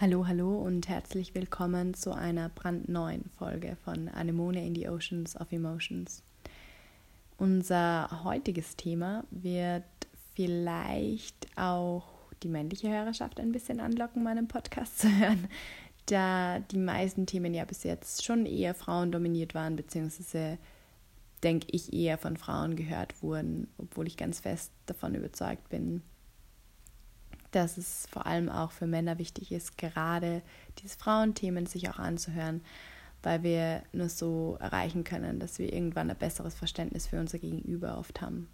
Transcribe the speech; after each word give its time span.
Hallo, 0.00 0.28
hallo 0.28 0.54
und 0.54 0.88
herzlich 0.88 1.34
willkommen 1.34 1.92
zu 1.92 2.12
einer 2.12 2.50
brandneuen 2.50 3.24
Folge 3.36 3.76
von 3.82 4.08
Anemone 4.08 4.64
in 4.64 4.76
the 4.76 4.88
Oceans 4.88 5.34
of 5.40 5.50
Emotions. 5.50 6.22
Unser 7.36 8.22
heutiges 8.22 8.76
Thema 8.76 9.24
wird 9.32 9.82
vielleicht 10.36 11.48
auch 11.58 12.06
die 12.44 12.48
männliche 12.48 12.88
Hörerschaft 12.88 13.40
ein 13.40 13.50
bisschen 13.50 13.80
anlocken, 13.80 14.22
meinen 14.22 14.46
Podcast 14.46 15.00
zu 15.00 15.08
hören, 15.08 15.48
da 16.06 16.60
die 16.60 16.78
meisten 16.78 17.26
Themen 17.26 17.52
ja 17.52 17.64
bis 17.64 17.82
jetzt 17.82 18.24
schon 18.24 18.46
eher 18.46 18.74
Frauen 18.74 19.10
dominiert 19.10 19.56
waren, 19.56 19.74
beziehungsweise 19.74 20.58
denke 21.42 21.66
ich 21.72 21.92
eher 21.92 22.18
von 22.18 22.36
Frauen 22.36 22.76
gehört 22.76 23.20
wurden, 23.20 23.66
obwohl 23.78 24.06
ich 24.06 24.16
ganz 24.16 24.38
fest 24.38 24.70
davon 24.86 25.16
überzeugt 25.16 25.68
bin, 25.70 26.02
dass 27.50 27.78
es 27.78 28.06
vor 28.10 28.26
allem 28.26 28.48
auch 28.48 28.72
für 28.72 28.86
Männer 28.86 29.18
wichtig 29.18 29.52
ist, 29.52 29.78
gerade 29.78 30.42
diese 30.78 30.98
Frauenthemen 30.98 31.66
sich 31.66 31.88
auch 31.88 31.98
anzuhören, 31.98 32.62
weil 33.22 33.42
wir 33.42 33.82
nur 33.92 34.08
so 34.08 34.56
erreichen 34.60 35.04
können, 35.04 35.40
dass 35.40 35.58
wir 35.58 35.72
irgendwann 35.72 36.10
ein 36.10 36.16
besseres 36.16 36.54
Verständnis 36.54 37.06
für 37.06 37.18
unser 37.18 37.38
Gegenüber 37.38 37.98
oft 37.98 38.20
haben. 38.20 38.48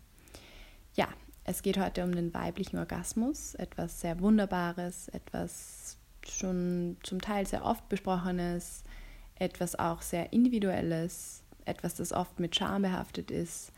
Ja, 0.94 1.08
es 1.44 1.62
geht 1.62 1.78
heute 1.78 2.04
um 2.04 2.14
den 2.14 2.32
weiblichen 2.32 2.78
Orgasmus, 2.78 3.54
etwas 3.54 4.00
sehr 4.00 4.20
Wunderbares, 4.20 5.08
etwas 5.08 5.98
schon 6.26 6.96
zum 7.02 7.20
Teil 7.20 7.46
sehr 7.46 7.64
oft 7.64 7.88
besprochenes, 7.88 8.84
etwas 9.34 9.78
auch 9.78 10.00
sehr 10.00 10.32
Individuelles, 10.32 11.42
etwas, 11.66 11.94
das 11.96 12.12
oft 12.12 12.40
mit 12.40 12.56
Scham 12.56 12.82
behaftet 12.82 13.30
ist 13.30 13.73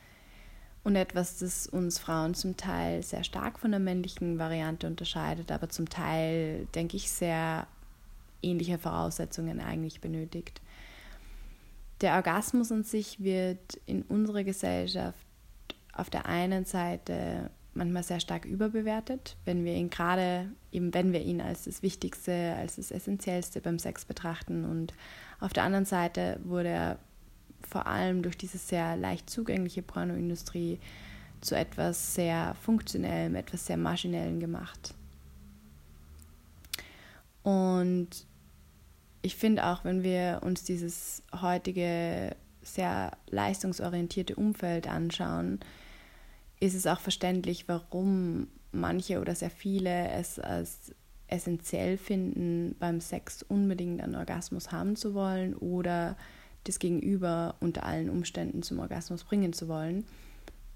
und 0.86 0.95
etwas, 0.95 1.38
das 1.38 1.66
uns 1.66 1.98
Frauen 1.98 2.34
zum 2.34 2.56
Teil 2.56 3.02
sehr 3.02 3.24
stark 3.24 3.58
von 3.58 3.72
der 3.72 3.80
männlichen 3.80 4.38
Variante 4.38 4.86
unterscheidet, 4.86 5.50
aber 5.50 5.68
zum 5.68 5.88
Teil, 5.88 6.68
denke 6.76 6.96
ich, 6.96 7.10
sehr 7.10 7.66
ähnliche 8.40 8.78
Voraussetzungen 8.78 9.60
eigentlich 9.60 10.00
benötigt. 10.00 10.60
Der 12.02 12.15
Orgasmus 12.15 12.70
an 12.70 12.84
sich 12.84 13.18
wird 13.18 13.80
in 13.87 14.02
unserer 14.02 14.45
Gesellschaft 14.45 15.26
auf 15.93 16.09
der 16.09 16.26
einen 16.26 16.65
Seite 16.65 17.50
manchmal 17.74 18.04
sehr 18.04 18.21
stark 18.21 18.45
überbewertet, 18.45 19.37
wenn 19.45 19.65
wir 19.65 19.74
ihn 19.74 19.90
gerade, 19.90 20.52
eben 20.71 20.95
wenn 20.95 21.12
wir 21.12 21.21
ihn 21.21 21.40
als 21.40 21.65
das 21.65 21.82
Wichtigste, 21.82 22.54
als 22.60 22.76
das 22.76 22.93
Essentiellste 22.93 23.60
beim 23.60 23.80
Sex 23.80 24.04
betrachten. 24.04 24.65
Und 24.65 24.95
auf 25.40 25.52
der 25.52 25.65
anderen 25.65 25.84
Seite 25.84 26.38
wurde 26.45 26.68
er 26.68 26.98
vor 27.68 27.86
allem 27.86 28.22
durch 28.22 28.36
diese 28.36 28.59
sehr 28.59 28.96
leicht 28.96 29.28
zugängliche 29.28 29.82
Pornoindustrie 29.82 30.78
zu 31.40 31.56
etwas 31.56 32.14
sehr 32.14 32.54
Funktionellem, 32.62 33.34
etwas 33.34 33.66
sehr 33.66 33.76
Maschinellem 33.76 34.40
gemacht. 34.40 34.95
Und 37.42 38.09
ich 39.22 39.37
finde 39.37 39.66
auch, 39.66 39.84
wenn 39.84 40.02
wir 40.02 40.40
uns 40.42 40.64
dieses 40.64 41.22
heutige 41.40 42.34
sehr 42.62 43.12
leistungsorientierte 43.28 44.34
Umfeld 44.34 44.88
anschauen, 44.88 45.60
ist 46.59 46.74
es 46.74 46.87
auch 46.87 47.00
verständlich, 47.00 47.68
warum 47.68 48.48
manche 48.72 49.20
oder 49.20 49.34
sehr 49.34 49.50
viele 49.50 50.09
es 50.10 50.38
als 50.38 50.92
essentiell 51.28 51.98
finden, 51.98 52.76
beim 52.78 53.00
Sex 53.00 53.42
unbedingt 53.42 54.00
einen 54.00 54.14
Orgasmus 54.14 54.72
haben 54.72 54.96
zu 54.96 55.14
wollen 55.14 55.54
oder 55.54 56.16
das 56.68 56.78
Gegenüber 56.78 57.54
unter 57.60 57.84
allen 57.84 58.10
Umständen 58.10 58.62
zum 58.62 58.78
Orgasmus 58.78 59.24
bringen 59.24 59.52
zu 59.52 59.68
wollen. 59.68 60.04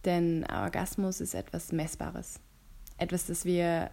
Denn 0.05 0.47
Orgasmus 0.47 1.21
ist 1.21 1.35
etwas 1.35 1.73
Messbares. 1.73 2.41
Etwas, 2.97 3.27
das 3.27 3.45
wir 3.45 3.91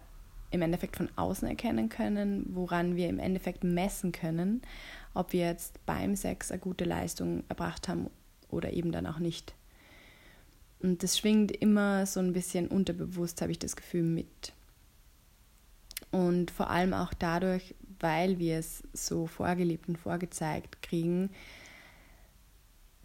im 0.50 0.62
Endeffekt 0.62 0.96
von 0.96 1.10
außen 1.16 1.46
erkennen 1.46 1.88
können, 1.88 2.46
woran 2.50 2.96
wir 2.96 3.08
im 3.08 3.18
Endeffekt 3.18 3.64
messen 3.64 4.12
können, 4.12 4.62
ob 5.12 5.32
wir 5.32 5.46
jetzt 5.46 5.84
beim 5.84 6.16
Sex 6.16 6.50
eine 6.50 6.60
gute 6.60 6.84
Leistung 6.84 7.44
erbracht 7.48 7.88
haben 7.88 8.08
oder 8.48 8.72
eben 8.72 8.92
dann 8.92 9.06
auch 9.06 9.18
nicht. 9.18 9.54
Und 10.80 11.02
das 11.02 11.18
schwingt 11.18 11.50
immer 11.52 12.06
so 12.06 12.20
ein 12.20 12.32
bisschen 12.32 12.68
unterbewusst, 12.68 13.42
habe 13.42 13.52
ich 13.52 13.58
das 13.58 13.76
Gefühl, 13.76 14.04
mit. 14.04 14.52
Und 16.10 16.50
vor 16.50 16.70
allem 16.70 16.94
auch 16.94 17.12
dadurch, 17.12 17.74
weil 18.00 18.38
wir 18.38 18.58
es 18.58 18.82
so 18.92 19.26
vorgelebt 19.26 19.88
und 19.88 19.98
vorgezeigt 19.98 20.80
kriegen, 20.82 21.30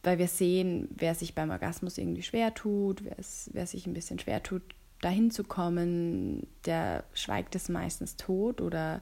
weil 0.03 0.19
wir 0.19 0.27
sehen, 0.27 0.89
wer 0.91 1.15
sich 1.15 1.33
beim 1.33 1.49
Orgasmus 1.49 1.97
irgendwie 1.97 2.23
schwer 2.23 2.53
tut, 2.53 3.03
wer, 3.05 3.17
es, 3.17 3.49
wer 3.53 3.65
sich 3.65 3.87
ein 3.87 3.93
bisschen 3.93 4.19
schwer 4.19 4.43
tut, 4.43 4.61
dahin 5.01 5.31
zu 5.31 5.43
kommen, 5.43 6.45
der 6.65 7.03
schweigt 7.13 7.55
es 7.55 7.69
meistens 7.69 8.17
tot 8.17 8.61
oder 8.61 9.01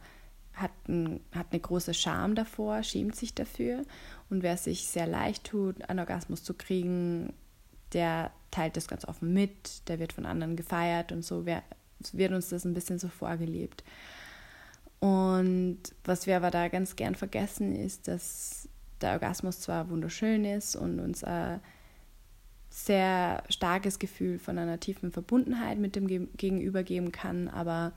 hat, 0.54 0.72
ein, 0.88 1.20
hat 1.34 1.48
eine 1.52 1.60
große 1.60 1.94
Scham 1.94 2.36
davor, 2.36 2.84
schämt 2.84 3.16
sich 3.16 3.34
dafür. 3.34 3.84
Und 4.30 4.44
wer 4.44 4.58
sich 4.58 4.88
sehr 4.88 5.08
leicht 5.08 5.46
tut, 5.46 5.90
einen 5.90 6.00
Orgasmus 6.00 6.44
zu 6.44 6.54
kriegen, 6.54 7.34
der 7.94 8.32
teilt 8.52 8.78
das 8.78 8.88
ganz 8.88 9.06
offen 9.06 9.34
mit, 9.34 9.88
der 9.88 10.00
wird 10.00 10.14
von 10.14 10.26
anderen 10.26 10.56
gefeiert 10.56 11.12
und 11.12 11.24
so 11.24 11.46
wird 11.46 12.32
uns 12.32 12.50
das 12.50 12.66
ein 12.66 12.74
bisschen 12.74 13.00
so 13.00 13.08
vorgelebt. 13.08 13.84
Und 15.00 15.80
was 16.04 16.28
wir 16.28 16.38
aber 16.38 16.52
da 16.52 16.68
ganz 16.68 16.96
gern 16.96 17.16
vergessen, 17.16 17.76
ist, 17.76 18.08
dass 18.08 18.70
der 19.02 19.14
Orgasmus 19.14 19.60
zwar 19.60 19.90
wunderschön 19.90 20.46
ist 20.46 20.76
und 20.76 21.00
uns 21.00 21.24
ein 21.24 21.60
sehr 22.70 23.44
starkes 23.50 24.00
Gefühl 24.00 24.40
von 24.40 24.58
einer 24.58 24.80
tiefen 24.80 25.12
Verbundenheit 25.12 25.78
mit 25.78 25.96
dem 25.96 26.08
Gegenüber 26.38 26.84
geben 26.84 27.12
kann, 27.12 27.50
aber 27.50 27.92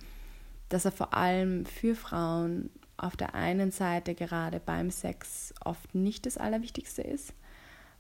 dass 0.69 0.84
er 0.84 0.92
vor 0.92 1.15
allem 1.15 1.65
für 1.65 1.94
Frauen 1.94 2.70
auf 2.97 3.16
der 3.16 3.34
einen 3.34 3.70
Seite 3.70 4.15
gerade 4.15 4.60
beim 4.60 4.91
Sex 4.91 5.54
oft 5.65 5.94
nicht 5.94 6.26
das 6.26 6.38
Allerwichtigste 6.38 7.03
ist, 7.03 7.34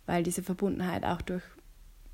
weil 0.06 0.22
diese 0.22 0.42
Verbundenheit 0.42 1.04
auch 1.04 1.22
durch 1.22 1.42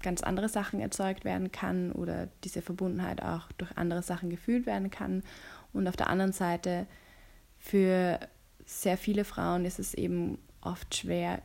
ganz 0.02 0.22
andere 0.22 0.48
Sachen 0.48 0.80
erzeugt 0.80 1.24
werden 1.24 1.52
kann 1.52 1.92
oder 1.92 2.28
diese 2.44 2.62
Verbundenheit 2.62 3.22
auch 3.22 3.52
durch 3.52 3.76
andere 3.76 4.02
Sachen 4.02 4.30
gefühlt 4.30 4.66
werden 4.66 4.90
kann. 4.90 5.22
Und 5.72 5.88
auf 5.88 5.96
der 5.96 6.08
anderen 6.08 6.32
Seite 6.32 6.86
für 7.58 8.18
sehr 8.64 8.96
viele 8.96 9.24
Frauen 9.24 9.64
ist 9.64 9.78
es 9.78 9.94
eben 9.94 10.38
oft 10.60 10.94
schwer, 10.94 11.43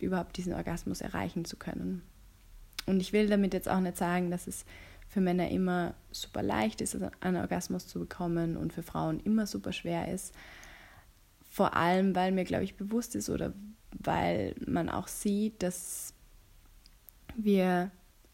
überhaupt 0.00 0.36
diesen 0.36 0.52
Orgasmus 0.52 1.00
erreichen 1.00 1.44
zu 1.44 1.56
können. 1.56 2.02
Und 2.86 3.00
ich 3.00 3.12
will 3.12 3.28
damit 3.28 3.54
jetzt 3.54 3.68
auch 3.68 3.80
nicht 3.80 3.96
sagen, 3.96 4.30
dass 4.30 4.46
es 4.46 4.64
für 5.08 5.20
Männer 5.20 5.50
immer 5.50 5.94
super 6.10 6.42
leicht 6.42 6.80
ist, 6.80 6.96
einen 7.20 7.36
Orgasmus 7.36 7.86
zu 7.86 8.00
bekommen 8.00 8.56
und 8.56 8.72
für 8.72 8.82
Frauen 8.82 9.20
immer 9.20 9.46
super 9.46 9.72
schwer 9.72 10.12
ist. 10.12 10.34
Vor 11.48 11.74
allem, 11.74 12.14
weil 12.14 12.32
mir, 12.32 12.44
glaube 12.44 12.64
ich, 12.64 12.76
bewusst 12.76 13.14
ist 13.14 13.30
oder 13.30 13.52
weil 13.92 14.54
man 14.66 14.88
auch 14.88 15.08
sieht, 15.08 15.62
dass 15.62 16.12
wir 17.36 17.90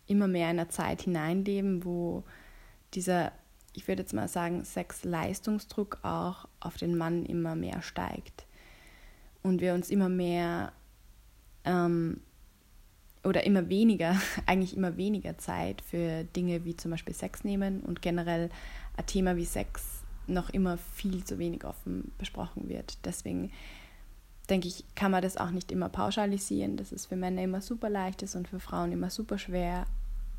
immer 0.06 0.26
mehr 0.26 0.50
in 0.50 0.58
einer 0.58 0.68
Zeit 0.68 1.02
hineinleben, 1.02 1.84
wo 1.84 2.24
dieser, 2.94 3.32
ich 3.74 3.86
würde 3.86 4.02
jetzt 4.02 4.12
mal 4.12 4.28
sagen, 4.28 4.64
Sexleistungsdruck 4.64 6.00
auch 6.02 6.48
auf 6.60 6.76
den 6.76 6.96
Mann 6.96 7.24
immer 7.24 7.54
mehr 7.54 7.82
steigt 7.82 8.46
und 9.42 9.60
wir 9.60 9.74
uns 9.74 9.90
immer 9.90 10.08
mehr 10.08 10.72
ähm, 11.64 12.20
oder 13.24 13.44
immer 13.44 13.68
weniger, 13.68 14.20
eigentlich 14.46 14.76
immer 14.76 14.96
weniger 14.96 15.38
Zeit 15.38 15.82
für 15.82 16.24
Dinge 16.24 16.64
wie 16.64 16.76
zum 16.76 16.90
Beispiel 16.90 17.14
Sex 17.14 17.44
nehmen 17.44 17.80
und 17.80 18.02
generell 18.02 18.50
ein 18.96 19.06
Thema 19.06 19.36
wie 19.36 19.44
Sex 19.44 20.02
noch 20.26 20.50
immer 20.50 20.78
viel 20.78 21.24
zu 21.24 21.38
wenig 21.38 21.64
offen 21.64 22.12
besprochen 22.18 22.68
wird. 22.68 22.98
Deswegen 23.04 23.50
denke 24.48 24.68
ich, 24.68 24.84
kann 24.94 25.10
man 25.10 25.22
das 25.22 25.36
auch 25.36 25.50
nicht 25.50 25.72
immer 25.72 25.88
pauschalisieren, 25.88 26.76
dass 26.76 26.92
es 26.92 27.06
für 27.06 27.16
Männer 27.16 27.42
immer 27.42 27.60
super 27.60 27.90
leicht 27.90 28.22
ist 28.22 28.34
und 28.34 28.48
für 28.48 28.60
Frauen 28.60 28.92
immer 28.92 29.10
super 29.10 29.38
schwer. 29.38 29.86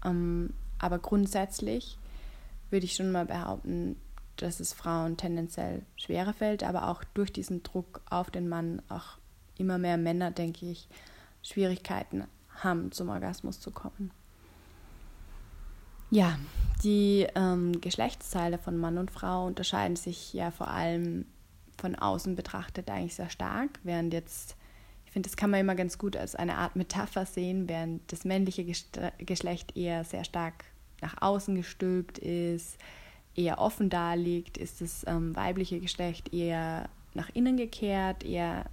Ähm, 0.05 0.51
aber 0.79 0.99
grundsätzlich 0.99 1.97
würde 2.69 2.85
ich 2.85 2.95
schon 2.95 3.11
mal 3.11 3.25
behaupten, 3.25 3.95
dass 4.37 4.59
es 4.59 4.73
Frauen 4.73 5.17
tendenziell 5.17 5.83
schwerer 5.95 6.33
fällt, 6.33 6.63
aber 6.63 6.89
auch 6.89 7.03
durch 7.13 7.31
diesen 7.31 7.63
Druck 7.63 8.01
auf 8.09 8.31
den 8.31 8.49
Mann 8.49 8.81
auch 8.89 9.17
immer 9.57 9.77
mehr 9.77 9.97
Männer, 9.97 10.31
denke 10.31 10.65
ich, 10.65 10.87
Schwierigkeiten 11.43 12.25
haben, 12.55 12.91
zum 12.91 13.09
Orgasmus 13.09 13.59
zu 13.59 13.71
kommen. 13.71 14.11
Ja, 16.09 16.37
die 16.83 17.27
ähm, 17.35 17.79
Geschlechtsteile 17.81 18.57
von 18.57 18.77
Mann 18.77 18.97
und 18.97 19.11
Frau 19.11 19.47
unterscheiden 19.47 19.95
sich 19.95 20.33
ja 20.33 20.51
vor 20.51 20.67
allem 20.67 21.25
von 21.77 21.95
außen 21.95 22.35
betrachtet 22.35 22.89
eigentlich 22.89 23.15
sehr 23.15 23.29
stark, 23.29 23.79
während 23.83 24.13
jetzt, 24.13 24.55
ich 25.05 25.11
finde, 25.11 25.27
das 25.27 25.37
kann 25.37 25.49
man 25.49 25.59
immer 25.59 25.75
ganz 25.75 25.97
gut 25.97 26.15
als 26.15 26.35
eine 26.35 26.57
Art 26.57 26.75
Metapher 26.75 27.25
sehen, 27.25 27.67
während 27.67 28.11
das 28.11 28.25
männliche 28.25 28.63
Geschlecht 29.17 29.75
eher 29.75 30.03
sehr 30.03 30.23
stark 30.23 30.65
nach 31.01 31.21
außen 31.21 31.55
gestülpt 31.55 32.19
ist, 32.19 32.77
eher 33.35 33.59
offen 33.59 33.89
darliegt, 33.89 34.57
ist 34.57 34.81
das 34.81 35.05
ähm, 35.07 35.35
weibliche 35.35 35.79
Geschlecht 35.79 36.33
eher 36.33 36.89
nach 37.13 37.29
innen 37.33 37.57
gekehrt, 37.57 38.23
eher 38.23 38.65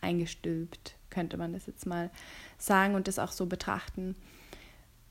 eingestülpt, 0.00 0.96
könnte 1.10 1.36
man 1.36 1.52
das 1.52 1.66
jetzt 1.66 1.86
mal 1.86 2.10
sagen 2.58 2.94
und 2.94 3.08
das 3.08 3.18
auch 3.18 3.32
so 3.32 3.46
betrachten. 3.46 4.16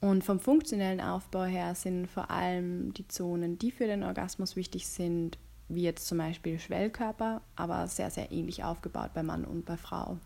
Und 0.01 0.23
vom 0.23 0.39
funktionellen 0.39 1.01
Aufbau 1.01 1.43
her 1.43 1.75
sind 1.75 2.07
vor 2.07 2.31
allem 2.31 2.93
die 2.93 3.07
Zonen, 3.07 3.59
die 3.59 3.71
für 3.71 3.85
den 3.85 4.03
Orgasmus 4.03 4.55
wichtig 4.55 4.87
sind, 4.87 5.37
wie 5.67 5.83
jetzt 5.83 6.07
zum 6.07 6.17
Beispiel 6.17 6.57
Schwellkörper, 6.57 7.41
aber 7.55 7.87
sehr, 7.87 8.09
sehr 8.09 8.31
ähnlich 8.31 8.63
aufgebaut 8.63 9.11
bei 9.13 9.23
Mann 9.23 9.45
und 9.45 9.65
bei 9.65 9.77
Frau. 9.77 10.17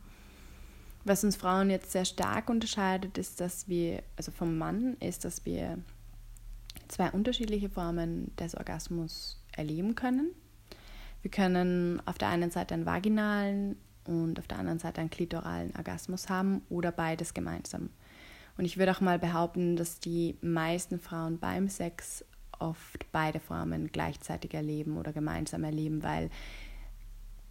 Was 1.05 1.23
uns 1.23 1.35
Frauen 1.35 1.69
jetzt 1.69 1.91
sehr 1.91 2.05
stark 2.05 2.49
unterscheidet, 2.49 3.17
ist, 3.17 3.41
dass 3.41 3.67
wir, 3.67 4.03
also 4.15 4.31
vom 4.31 4.57
Mann, 4.57 4.95
ist, 4.99 5.25
dass 5.25 5.45
wir 5.45 5.79
zwei 6.87 7.11
unterschiedliche 7.11 7.69
Formen 7.69 8.35
des 8.37 8.55
Orgasmus 8.55 9.41
erleben 9.55 9.95
können. 9.95 10.31
Wir 11.21 11.31
können 11.31 12.01
auf 12.05 12.17
der 12.17 12.29
einen 12.29 12.51
Seite 12.51 12.73
einen 12.73 12.85
vaginalen 12.85 13.77
und 14.05 14.39
auf 14.39 14.47
der 14.47 14.59
anderen 14.59 14.79
Seite 14.79 15.01
einen 15.01 15.09
klitoralen 15.09 15.73
Orgasmus 15.75 16.29
haben 16.29 16.61
oder 16.69 16.91
beides 16.91 17.33
gemeinsam. 17.33 17.89
Und 18.57 18.65
ich 18.65 18.77
würde 18.77 18.91
auch 18.91 19.01
mal 19.01 19.17
behaupten, 19.17 19.75
dass 19.75 19.99
die 19.99 20.37
meisten 20.41 20.99
Frauen 20.99 21.39
beim 21.39 21.69
Sex 21.69 22.23
oft 22.59 23.11
beide 23.11 23.39
Formen 23.39 23.91
gleichzeitig 23.91 24.53
erleben 24.53 24.97
oder 24.97 25.11
gemeinsam 25.11 25.63
erleben, 25.63 26.03
weil 26.03 26.29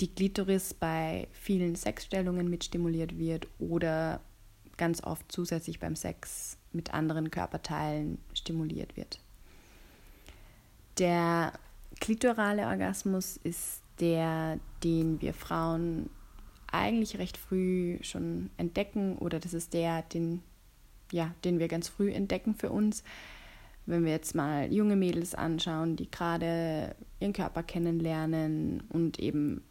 die 0.00 0.14
Klitoris 0.14 0.74
bei 0.74 1.28
vielen 1.32 1.74
Sexstellungen 1.74 2.48
mit 2.48 2.64
stimuliert 2.64 3.18
wird 3.18 3.46
oder 3.58 4.20
ganz 4.76 5.02
oft 5.02 5.30
zusätzlich 5.30 5.80
beim 5.80 5.96
Sex 5.96 6.58
mit 6.72 6.94
anderen 6.94 7.30
Körperteilen 7.30 8.18
stimuliert 8.34 8.96
wird. 8.96 9.20
Der 10.98 11.52
klitorale 12.00 12.66
Orgasmus 12.66 13.36
ist 13.36 13.82
der, 14.00 14.58
den 14.82 15.20
wir 15.20 15.34
Frauen 15.34 16.10
eigentlich 16.70 17.18
recht 17.18 17.36
früh 17.36 17.98
schon 18.02 18.50
entdecken 18.56 19.16
oder 19.18 19.38
das 19.38 19.54
ist 19.54 19.74
der, 19.74 20.02
den, 20.02 20.42
ja, 21.12 21.34
den 21.44 21.58
wir 21.58 21.68
ganz 21.68 21.88
früh 21.88 22.10
entdecken 22.10 22.54
für 22.54 22.70
uns. 22.70 23.04
Wenn 23.84 24.04
wir 24.04 24.12
jetzt 24.12 24.34
mal 24.34 24.72
junge 24.72 24.96
Mädels 24.96 25.34
anschauen, 25.34 25.96
die 25.96 26.10
gerade 26.10 26.94
ihren 27.20 27.32
Körper 27.32 27.62
kennenlernen 27.62 28.82
und 28.88 29.18
eben 29.18 29.62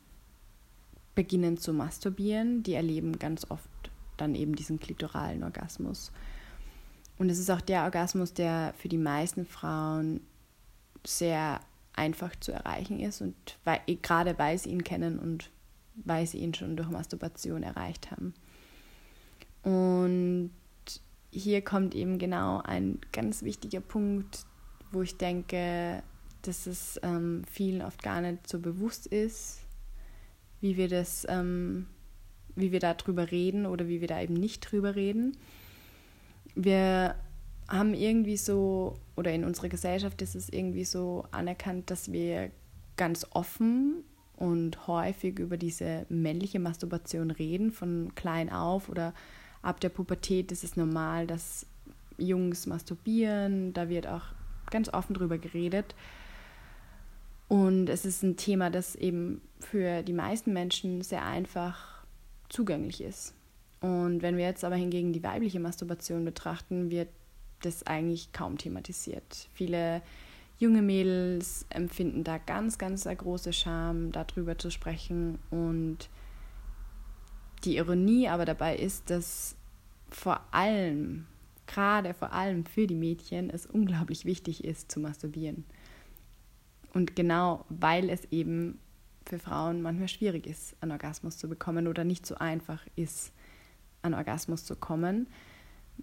beginnen 1.15 1.57
zu 1.57 1.73
masturbieren, 1.73 2.63
die 2.63 2.73
erleben 2.73 3.19
ganz 3.19 3.49
oft 3.49 3.69
dann 4.17 4.35
eben 4.35 4.55
diesen 4.55 4.79
klitoralen 4.79 5.43
Orgasmus. 5.43 6.11
Und 7.21 7.29
es 7.29 7.37
ist 7.37 7.51
auch 7.51 7.61
der 7.61 7.83
Orgasmus, 7.83 8.33
der 8.33 8.73
für 8.79 8.89
die 8.89 8.97
meisten 8.97 9.45
Frauen 9.45 10.21
sehr 11.05 11.59
einfach 11.93 12.35
zu 12.39 12.51
erreichen 12.51 12.99
ist 12.99 13.21
und 13.21 13.35
weil, 13.63 13.79
gerade 14.01 14.39
weil 14.39 14.57
sie 14.57 14.71
ihn 14.71 14.83
kennen 14.83 15.19
und 15.19 15.51
weil 15.93 16.25
sie 16.25 16.39
ihn 16.39 16.55
schon 16.55 16.75
durch 16.75 16.89
Masturbation 16.89 17.61
erreicht 17.61 18.09
haben. 18.09 18.33
Und 19.61 20.49
hier 21.29 21.61
kommt 21.61 21.93
eben 21.93 22.17
genau 22.17 22.59
ein 22.63 22.97
ganz 23.11 23.43
wichtiger 23.43 23.81
Punkt, 23.81 24.47
wo 24.91 25.03
ich 25.03 25.15
denke, 25.15 26.01
dass 26.41 26.65
es 26.65 26.99
ähm, 27.03 27.43
vielen 27.51 27.83
oft 27.83 28.01
gar 28.01 28.21
nicht 28.21 28.49
so 28.49 28.57
bewusst 28.57 29.05
ist, 29.05 29.59
wie 30.59 30.75
wir 30.75 30.87
das, 30.87 31.27
ähm, 31.29 31.85
wie 32.55 32.71
wir 32.71 32.79
da 32.79 32.95
drüber 32.95 33.29
reden 33.29 33.67
oder 33.67 33.87
wie 33.87 34.01
wir 34.01 34.07
da 34.07 34.19
eben 34.19 34.33
nicht 34.33 34.71
drüber 34.71 34.95
reden. 34.95 35.37
Wir 36.55 37.15
haben 37.67 37.93
irgendwie 37.93 38.37
so, 38.37 38.97
oder 39.15 39.31
in 39.31 39.43
unserer 39.43 39.69
Gesellschaft 39.69 40.21
ist 40.21 40.35
es 40.35 40.49
irgendwie 40.49 40.83
so 40.83 41.25
anerkannt, 41.31 41.89
dass 41.89 42.11
wir 42.11 42.51
ganz 42.97 43.25
offen 43.31 44.03
und 44.35 44.87
häufig 44.87 45.39
über 45.39 45.57
diese 45.57 46.05
männliche 46.09 46.59
Masturbation 46.59 47.31
reden, 47.31 47.71
von 47.71 48.13
klein 48.15 48.51
auf 48.51 48.89
oder 48.89 49.13
ab 49.61 49.79
der 49.79 49.89
Pubertät 49.89 50.51
ist 50.51 50.63
es 50.63 50.75
normal, 50.75 51.27
dass 51.27 51.65
Jungs 52.17 52.67
masturbieren, 52.67 53.73
da 53.73 53.89
wird 53.89 54.07
auch 54.07 54.23
ganz 54.69 54.89
offen 54.89 55.13
drüber 55.13 55.37
geredet. 55.37 55.95
Und 57.47 57.89
es 57.89 58.05
ist 58.05 58.23
ein 58.23 58.37
Thema, 58.37 58.69
das 58.69 58.95
eben 58.95 59.41
für 59.59 60.03
die 60.03 60.13
meisten 60.13 60.53
Menschen 60.53 61.01
sehr 61.01 61.25
einfach 61.25 62.03
zugänglich 62.49 63.01
ist. 63.01 63.33
Und 63.81 64.21
wenn 64.21 64.37
wir 64.37 64.45
jetzt 64.45 64.63
aber 64.63 64.75
hingegen 64.75 65.11
die 65.11 65.23
weibliche 65.23 65.59
Masturbation 65.59 66.23
betrachten, 66.23 66.91
wird 66.91 67.09
das 67.61 67.85
eigentlich 67.85 68.31
kaum 68.31 68.57
thematisiert. 68.57 69.49
Viele 69.53 70.01
junge 70.59 70.83
Mädels 70.83 71.65
empfinden 71.69 72.23
da 72.23 72.37
ganz, 72.37 72.77
ganz 72.77 73.07
eine 73.07 73.17
große 73.17 73.51
Scham, 73.51 74.11
darüber 74.11 74.57
zu 74.57 74.69
sprechen. 74.69 75.39
Und 75.49 76.09
die 77.63 77.77
Ironie 77.77 78.27
aber 78.27 78.45
dabei 78.45 78.75
ist, 78.75 79.09
dass 79.09 79.55
vor 80.09 80.41
allem, 80.51 81.25
gerade 81.65 82.13
vor 82.13 82.33
allem 82.33 82.65
für 82.65 82.85
die 82.85 82.95
Mädchen, 82.95 83.49
es 83.49 83.65
unglaublich 83.65 84.25
wichtig 84.25 84.63
ist 84.63 84.91
zu 84.91 84.99
masturbieren. 84.99 85.65
Und 86.93 87.15
genau 87.15 87.65
weil 87.69 88.09
es 88.09 88.25
eben 88.31 88.79
für 89.25 89.39
Frauen 89.39 89.81
manchmal 89.81 90.07
schwierig 90.07 90.45
ist, 90.45 90.75
einen 90.81 90.91
Orgasmus 90.91 91.37
zu 91.37 91.47
bekommen 91.47 91.87
oder 91.87 92.03
nicht 92.03 92.25
so 92.25 92.35
einfach 92.35 92.85
ist, 92.95 93.31
an 94.01 94.13
Orgasmus 94.13 94.65
zu 94.65 94.75
kommen, 94.75 95.27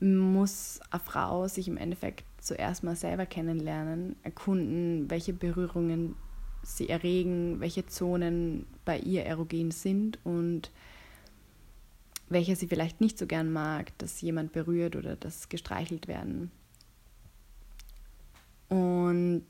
muss 0.00 0.80
eine 0.90 1.00
Frau 1.00 1.48
sich 1.48 1.68
im 1.68 1.76
Endeffekt 1.76 2.24
zuerst 2.40 2.84
mal 2.84 2.96
selber 2.96 3.26
kennenlernen, 3.26 4.16
erkunden, 4.22 5.10
welche 5.10 5.32
Berührungen 5.32 6.14
sie 6.62 6.88
erregen, 6.88 7.60
welche 7.60 7.86
Zonen 7.86 8.66
bei 8.84 8.98
ihr 8.98 9.24
erogen 9.24 9.70
sind 9.70 10.18
und 10.24 10.70
welche 12.28 12.56
sie 12.56 12.68
vielleicht 12.68 13.00
nicht 13.00 13.18
so 13.18 13.26
gern 13.26 13.50
mag, 13.50 13.96
dass 13.98 14.20
jemand 14.20 14.52
berührt 14.52 14.96
oder 14.96 15.16
dass 15.16 15.48
gestreichelt 15.48 16.08
werden. 16.08 16.50
Und 18.68 19.46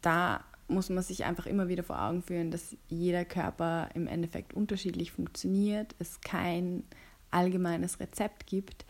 da 0.00 0.42
muss 0.68 0.88
man 0.88 1.02
sich 1.02 1.24
einfach 1.24 1.46
immer 1.46 1.68
wieder 1.68 1.82
vor 1.82 2.00
Augen 2.00 2.22
führen, 2.22 2.50
dass 2.50 2.76
jeder 2.88 3.24
Körper 3.24 3.90
im 3.94 4.06
Endeffekt 4.06 4.54
unterschiedlich 4.54 5.12
funktioniert, 5.12 5.94
es 5.98 6.20
kein 6.20 6.84
allgemeines 7.30 8.00
Rezept 8.00 8.46
gibt, 8.46 8.84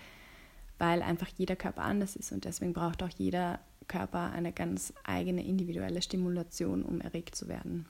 weil 0.78 1.02
einfach 1.02 1.28
jeder 1.36 1.56
Körper 1.56 1.82
anders 1.82 2.16
ist 2.16 2.32
und 2.32 2.44
deswegen 2.44 2.72
braucht 2.72 3.02
auch 3.02 3.10
jeder 3.10 3.60
Körper 3.88 4.32
eine 4.32 4.52
ganz 4.52 4.92
eigene 5.04 5.44
individuelle 5.44 6.00
Stimulation, 6.00 6.82
um 6.82 7.00
erregt 7.00 7.34
zu 7.34 7.48
werden. 7.48 7.86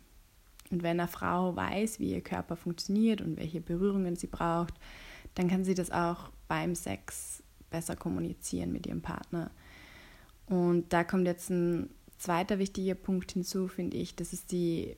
Und 0.71 0.83
wenn 0.83 1.01
eine 1.01 1.09
Frau 1.09 1.55
weiß, 1.57 1.99
wie 1.99 2.13
ihr 2.13 2.23
Körper 2.23 2.57
funktioniert 2.57 3.21
und 3.21 3.37
welche 3.37 3.61
Berührungen 3.61 4.17
sie 4.17 4.29
braucht, 4.29 4.75
dann 5.35 5.49
kann 5.49 5.65
sie 5.65 5.75
das 5.75 5.91
auch 5.91 6.31
beim 6.49 6.75
Sex 6.75 7.43
besser 7.71 7.97
kommunizieren 7.97 8.73
mit 8.73 8.87
ihrem 8.87 9.03
Partner. 9.03 9.51
Und 10.47 10.93
da 10.93 11.05
kommt 11.05 11.27
jetzt 11.27 11.51
ein 11.51 11.91
zweiter 12.19 12.59
wichtiger 12.59 12.95
Punkt 12.95 13.33
hinzu, 13.33 13.69
finde 13.69 13.97
ich, 13.97 14.17
das 14.17 14.33
ist 14.33 14.53
die 14.53 14.97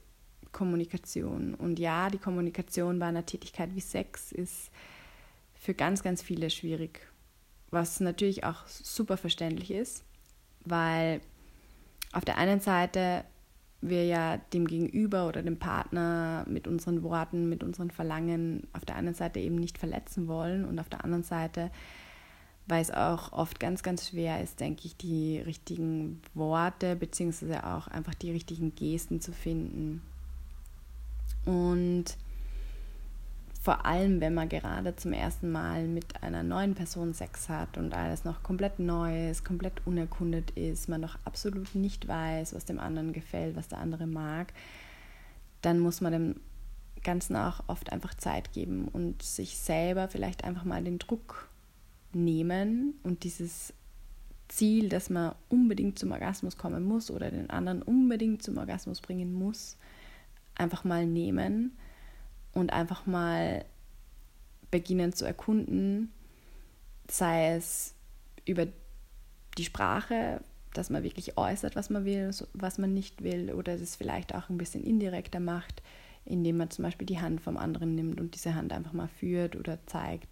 Kommunikation. 0.53 1.55
Und 1.55 1.79
ja, 1.79 2.11
die 2.11 2.19
Kommunikation 2.19 2.99
bei 2.99 3.07
einer 3.07 3.27
Tätigkeit 3.27 3.75
wie 3.75 3.81
Sex 3.81 4.33
ist 4.33 4.71
für 5.63 5.75
ganz, 5.75 6.03
ganz 6.03 6.23
viele 6.23 6.51
schwierig, 6.51 7.01
was 7.71 8.01
natürlich 8.01 8.45
auch 8.45 8.67
super 8.67 9.17
verständlich 9.17 9.71
ist, 9.71 10.05
weil 10.65 11.21
auf 12.13 12.25
der 12.25 12.37
einen 12.37 12.61
Seite 12.61 13.25
wir 13.81 14.05
ja 14.05 14.39
dem 14.53 14.67
Gegenüber 14.67 15.29
oder 15.29 15.43
dem 15.43 15.59
Partner 15.59 16.45
mit 16.49 16.67
unseren 16.67 17.03
Worten, 17.03 17.49
mit 17.49 17.63
unseren 17.63 17.91
Verlangen 17.91 18.67
auf 18.73 18.85
der 18.85 18.97
einen 18.97 19.15
Seite 19.15 19.41
eben 19.41 19.57
nicht 19.57 19.79
verletzen 19.79 20.29
wollen 20.29 20.65
und 20.65 20.79
auf 20.79 20.89
der 20.89 21.05
anderen 21.05 21.25
Seite 21.25 21.71
weil 22.67 22.81
es 22.81 22.91
auch 22.91 23.33
oft 23.33 23.59
ganz, 23.59 23.83
ganz 23.83 24.09
schwer 24.09 24.41
ist, 24.43 24.61
denke 24.61 24.87
ich, 24.87 24.97
die 24.97 25.39
richtigen 25.39 26.21
Worte 26.35 26.97
beziehungsweise 26.97 27.67
auch 27.67 27.89
einfach 27.89 28.15
die 28.15 28.31
richtigen 28.31 28.75
Gesten 28.75 29.21
zu 29.21 29.33
finden. 29.33 30.01
Und 31.45 32.05
vor 33.63 33.87
allem, 33.87 34.21
wenn 34.21 34.35
man 34.35 34.49
gerade 34.49 34.97
zum 34.97 35.13
ersten 35.13 35.53
Mal 35.53 35.87
mit 35.87 36.21
einer 36.21 36.43
neuen 36.43 36.75
Person 36.75 37.15
Sex 37.15 37.49
hat 37.49 37.79
und 37.79 37.95
alles 37.95 38.25
noch 38.25 38.43
komplett 38.43 38.81
neu 38.81 39.31
ist, 39.31 39.45
komplett 39.45 39.87
unerkundet 39.87 40.51
ist, 40.53 40.89
man 40.89 41.01
noch 41.01 41.17
absolut 41.25 41.73
nicht 41.77 42.09
weiß, 42.09 42.57
was 42.57 42.65
dem 42.65 42.81
anderen 42.81 43.13
gefällt, 43.13 43.55
was 43.55 43.69
der 43.69 43.79
andere 43.79 44.09
mag, 44.09 44.53
dann 45.61 45.79
muss 45.79 46.01
man 46.01 46.13
dem 46.13 46.41
Ganzen 47.05 47.37
auch 47.37 47.63
oft 47.69 47.93
einfach 47.93 48.15
Zeit 48.15 48.53
geben 48.53 48.89
und 48.89 49.23
sich 49.23 49.57
selber 49.57 50.09
vielleicht 50.09 50.43
einfach 50.43 50.65
mal 50.65 50.83
den 50.83 50.99
Druck 50.99 51.49
nehmen 52.13 52.95
und 53.05 53.23
dieses 53.23 53.73
Ziel, 54.49 54.89
dass 54.89 55.09
man 55.09 55.37
unbedingt 55.49 56.01
zum 56.01 56.11
Orgasmus 56.11 56.59
kommen 56.59 56.83
muss 56.83 57.13
oder 57.13 57.31
den 57.31 57.49
anderen 57.49 57.83
unbedingt 57.83 58.43
zum 58.43 58.59
Orgasmus 58.59 59.01
bringen 59.01 59.33
muss, 59.33 59.77
einfach 60.57 60.83
mal 60.83 61.07
nehmen 61.07 61.77
und 62.53 62.73
einfach 62.73 63.07
mal 63.07 63.65
beginnen 64.71 65.13
zu 65.13 65.25
erkunden, 65.25 66.13
sei 67.09 67.55
es 67.55 67.95
über 68.45 68.67
die 69.59 69.65
Sprache, 69.65 70.41
dass 70.73 70.91
man 70.91 71.03
wirklich 71.03 71.37
äußert, 71.37 71.77
was 71.77 71.91
man 71.91 72.05
will, 72.05 72.31
was 72.55 72.79
man 72.79 72.95
nicht 72.95 73.23
will, 73.23 73.53
oder 73.53 73.75
es 73.75 73.97
vielleicht 73.97 74.35
auch 74.35 74.49
ein 74.49 74.59
bisschen 74.59 74.83
indirekter 74.83 75.41
macht, 75.41 75.83
indem 76.25 76.57
man 76.57 76.71
zum 76.71 76.85
Beispiel 76.85 77.07
die 77.07 77.21
Hand 77.21 77.41
vom 77.41 77.57
anderen 77.57 77.95
nimmt 77.95 78.21
und 78.21 78.35
diese 78.35 78.55
Hand 78.55 78.73
einfach 78.73 78.93
mal 78.93 79.09
führt 79.09 79.57
oder 79.57 79.79
zeigt, 79.87 80.29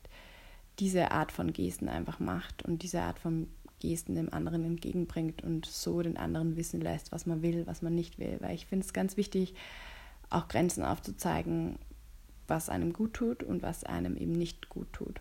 diese 0.79 1.11
Art 1.11 1.33
von 1.33 1.53
Gesten 1.53 1.89
einfach 1.89 2.21
macht 2.21 2.65
und 2.65 2.83
diese 2.83 3.03
Art 3.03 3.19
von 3.19 3.49
Gesten 3.81 4.15
dem 4.15 4.33
anderen 4.33 4.65
entgegenbringt 4.65 5.43
und 5.43 5.67
so 5.67 6.00
den 6.03 6.17
anderen 6.17 6.57
wissen 6.57 6.81
lässt, 6.81 7.12
was 7.12 7.27
man 7.27 7.43
will, 7.43 7.67
was 7.67 7.83
man 7.83 7.95
nicht 7.95 8.19
will. 8.19 8.37
Weil 8.41 8.55
ich 8.55 8.67
finde 8.67 8.85
es 8.87 8.93
ganz 8.93 9.17
wichtig, 9.17 9.55
auch 10.31 10.49
Grenzen 10.49 10.85
aufzuzeigen, 10.85 11.79
was 12.50 12.69
einem 12.69 12.92
gut 12.92 13.14
tut 13.14 13.42
und 13.42 13.62
was 13.62 13.85
einem 13.85 14.16
eben 14.16 14.33
nicht 14.33 14.69
gut 14.69 14.92
tut. 14.92 15.21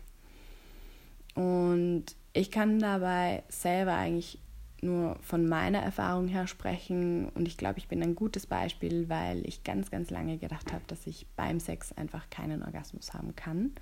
Und 1.34 2.04
ich 2.32 2.50
kann 2.50 2.78
dabei 2.78 3.42
selber 3.48 3.94
eigentlich 3.94 4.38
nur 4.82 5.16
von 5.20 5.46
meiner 5.46 5.80
Erfahrung 5.80 6.26
her 6.28 6.46
sprechen 6.46 7.28
und 7.30 7.46
ich 7.46 7.56
glaube, 7.56 7.78
ich 7.78 7.88
bin 7.88 8.02
ein 8.02 8.14
gutes 8.14 8.46
Beispiel, 8.46 9.08
weil 9.08 9.46
ich 9.46 9.62
ganz, 9.62 9.90
ganz 9.90 10.10
lange 10.10 10.38
gedacht 10.38 10.72
habe, 10.72 10.82
dass 10.86 11.06
ich 11.06 11.26
beim 11.36 11.60
Sex 11.60 11.92
einfach 11.92 12.30
keinen 12.30 12.62
Orgasmus 12.62 13.12
haben 13.12 13.36
kann. 13.36 13.72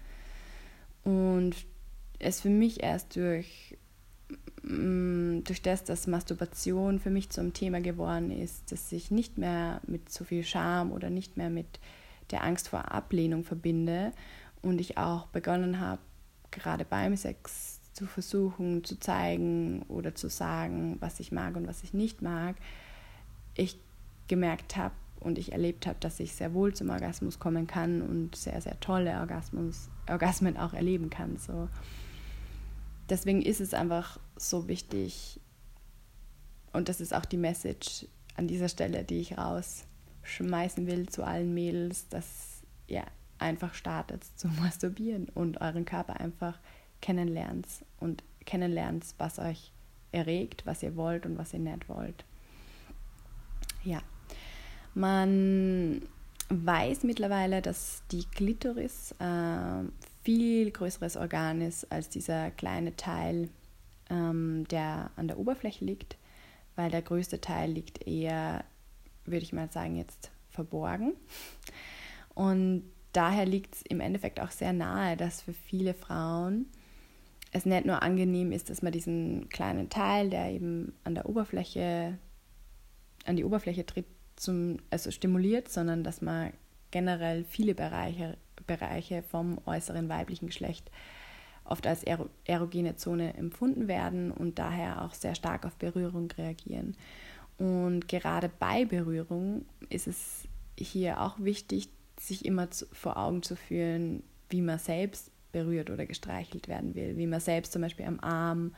Und 1.04 1.54
es 2.18 2.40
für 2.40 2.50
mich 2.50 2.82
erst 2.82 3.14
durch, 3.16 3.78
mm, 4.62 5.40
durch 5.44 5.62
das, 5.62 5.84
dass 5.84 6.08
Masturbation 6.08 6.98
für 6.98 7.10
mich 7.10 7.30
zum 7.30 7.52
Thema 7.52 7.80
geworden 7.80 8.30
ist, 8.30 8.72
dass 8.72 8.90
ich 8.90 9.10
nicht 9.10 9.38
mehr 9.38 9.80
mit 9.86 10.10
so 10.10 10.24
viel 10.24 10.42
Scham 10.42 10.90
oder 10.90 11.10
nicht 11.10 11.36
mehr 11.36 11.50
mit 11.50 11.78
der 12.30 12.44
Angst 12.44 12.68
vor 12.68 12.92
Ablehnung 12.92 13.44
verbinde 13.44 14.12
und 14.62 14.80
ich 14.80 14.98
auch 14.98 15.26
begonnen 15.28 15.80
habe, 15.80 16.00
gerade 16.50 16.84
beim 16.84 17.16
Sex 17.16 17.80
zu 17.98 18.06
versuchen 18.06 18.84
zu 18.84 19.00
zeigen 19.00 19.82
oder 19.88 20.14
zu 20.14 20.28
sagen, 20.28 20.96
was 21.00 21.18
ich 21.18 21.32
mag 21.32 21.56
und 21.56 21.66
was 21.66 21.82
ich 21.82 21.92
nicht 21.92 22.22
mag, 22.22 22.54
ich 23.56 23.80
gemerkt 24.28 24.76
habe 24.76 24.94
und 25.18 25.36
ich 25.36 25.50
erlebt 25.50 25.86
habe, 25.86 25.98
dass 25.98 26.20
ich 26.20 26.32
sehr 26.32 26.54
wohl 26.54 26.72
zum 26.74 26.90
Orgasmus 26.90 27.40
kommen 27.40 27.66
kann 27.66 28.00
und 28.02 28.36
sehr, 28.36 28.60
sehr 28.60 28.78
tolle 28.78 29.18
Orgasmus, 29.18 29.88
Orgasmen 30.08 30.56
auch 30.56 30.74
erleben 30.74 31.10
kann. 31.10 31.38
So. 31.38 31.68
Deswegen 33.08 33.42
ist 33.42 33.60
es 33.60 33.74
einfach 33.74 34.20
so 34.36 34.68
wichtig 34.68 35.40
und 36.72 36.88
das 36.88 37.00
ist 37.00 37.12
auch 37.12 37.24
die 37.24 37.36
Message 37.36 38.06
an 38.36 38.46
dieser 38.46 38.68
Stelle, 38.68 39.02
die 39.02 39.18
ich 39.18 39.38
rausschmeißen 40.28 40.86
will 40.86 41.08
zu 41.08 41.24
allen 41.24 41.54
Mädels, 41.54 42.08
dass 42.08 42.62
ihr 42.86 43.04
einfach 43.38 43.74
startet 43.74 44.24
zu 44.36 44.48
masturbieren 44.60 45.28
und 45.34 45.60
euren 45.60 45.84
Körper 45.84 46.20
einfach 46.20 46.58
kennenlernt 47.00 47.66
und 48.00 48.22
kennenlernt, 48.44 49.04
was 49.18 49.38
euch 49.38 49.72
erregt, 50.12 50.64
was 50.66 50.82
ihr 50.82 50.96
wollt 50.96 51.26
und 51.26 51.38
was 51.38 51.52
ihr 51.52 51.60
nicht 51.60 51.88
wollt. 51.88 52.24
Ja, 53.84 54.02
man 54.94 56.02
weiß 56.48 57.04
mittlerweile, 57.04 57.62
dass 57.62 58.02
die 58.10 58.24
Klitoris 58.24 59.14
äh, 59.20 59.84
viel 60.24 60.70
größeres 60.70 61.16
Organ 61.16 61.60
ist 61.60 61.90
als 61.92 62.08
dieser 62.08 62.50
kleine 62.50 62.96
Teil, 62.96 63.50
ähm, 64.10 64.66
der 64.68 65.10
an 65.16 65.28
der 65.28 65.38
Oberfläche 65.38 65.84
liegt, 65.84 66.16
weil 66.74 66.90
der 66.90 67.02
größte 67.02 67.40
Teil 67.40 67.70
liegt 67.70 68.06
eher, 68.06 68.64
würde 69.30 69.44
ich 69.44 69.52
mal 69.52 69.70
sagen, 69.70 69.96
jetzt 69.96 70.30
verborgen. 70.50 71.14
Und 72.34 72.84
daher 73.12 73.46
liegt 73.46 73.76
es 73.76 73.82
im 73.82 74.00
Endeffekt 74.00 74.40
auch 74.40 74.50
sehr 74.50 74.72
nahe, 74.72 75.16
dass 75.16 75.42
für 75.42 75.52
viele 75.52 75.94
Frauen 75.94 76.66
es 77.52 77.64
nicht 77.64 77.86
nur 77.86 78.02
angenehm 78.02 78.52
ist, 78.52 78.70
dass 78.70 78.82
man 78.82 78.92
diesen 78.92 79.48
kleinen 79.48 79.88
Teil, 79.88 80.30
der 80.30 80.50
eben 80.50 80.92
an 81.04 81.14
der 81.14 81.28
Oberfläche, 81.28 82.18
an 83.24 83.36
die 83.36 83.44
Oberfläche 83.44 83.86
tritt, 83.86 84.06
zum, 84.36 84.76
also 84.90 85.10
stimuliert, 85.10 85.68
sondern 85.68 86.04
dass 86.04 86.20
man 86.20 86.52
generell 86.90 87.44
viele 87.44 87.74
Bereiche, 87.74 88.36
Bereiche 88.66 89.22
vom 89.22 89.58
äußeren 89.66 90.08
weiblichen 90.08 90.46
Geschlecht 90.46 90.90
oft 91.64 91.86
als 91.86 92.04
erogene 92.44 92.96
Zone 92.96 93.34
empfunden 93.34 93.88
werden 93.88 94.30
und 94.30 94.58
daher 94.58 95.02
auch 95.02 95.14
sehr 95.14 95.34
stark 95.34 95.66
auf 95.66 95.76
Berührung 95.76 96.30
reagieren. 96.30 96.96
Und 97.58 98.06
gerade 98.08 98.48
bei 98.48 98.84
Berührung 98.84 99.66
ist 99.90 100.06
es 100.06 100.48
hier 100.78 101.20
auch 101.20 101.38
wichtig, 101.40 101.88
sich 102.18 102.44
immer 102.44 102.68
vor 102.92 103.16
Augen 103.16 103.42
zu 103.42 103.56
führen, 103.56 104.22
wie 104.48 104.62
man 104.62 104.78
selbst 104.78 105.30
berührt 105.52 105.90
oder 105.90 106.06
gestreichelt 106.06 106.68
werden 106.68 106.94
will, 106.94 107.16
wie 107.16 107.26
man 107.26 107.40
selbst 107.40 107.72
zum 107.72 107.82
Beispiel 107.82 108.06
am 108.06 108.20
Arm 108.20 108.74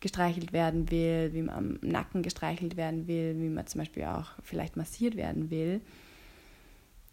gestreichelt 0.00 0.52
werden 0.52 0.90
will, 0.90 1.32
wie 1.32 1.42
man 1.42 1.54
am 1.54 1.78
Nacken 1.80 2.22
gestreichelt 2.22 2.76
werden 2.76 3.06
will, 3.06 3.36
wie 3.38 3.48
man 3.48 3.66
zum 3.66 3.80
Beispiel 3.80 4.04
auch 4.04 4.32
vielleicht 4.42 4.76
massiert 4.76 5.16
werden 5.16 5.50
will. 5.50 5.80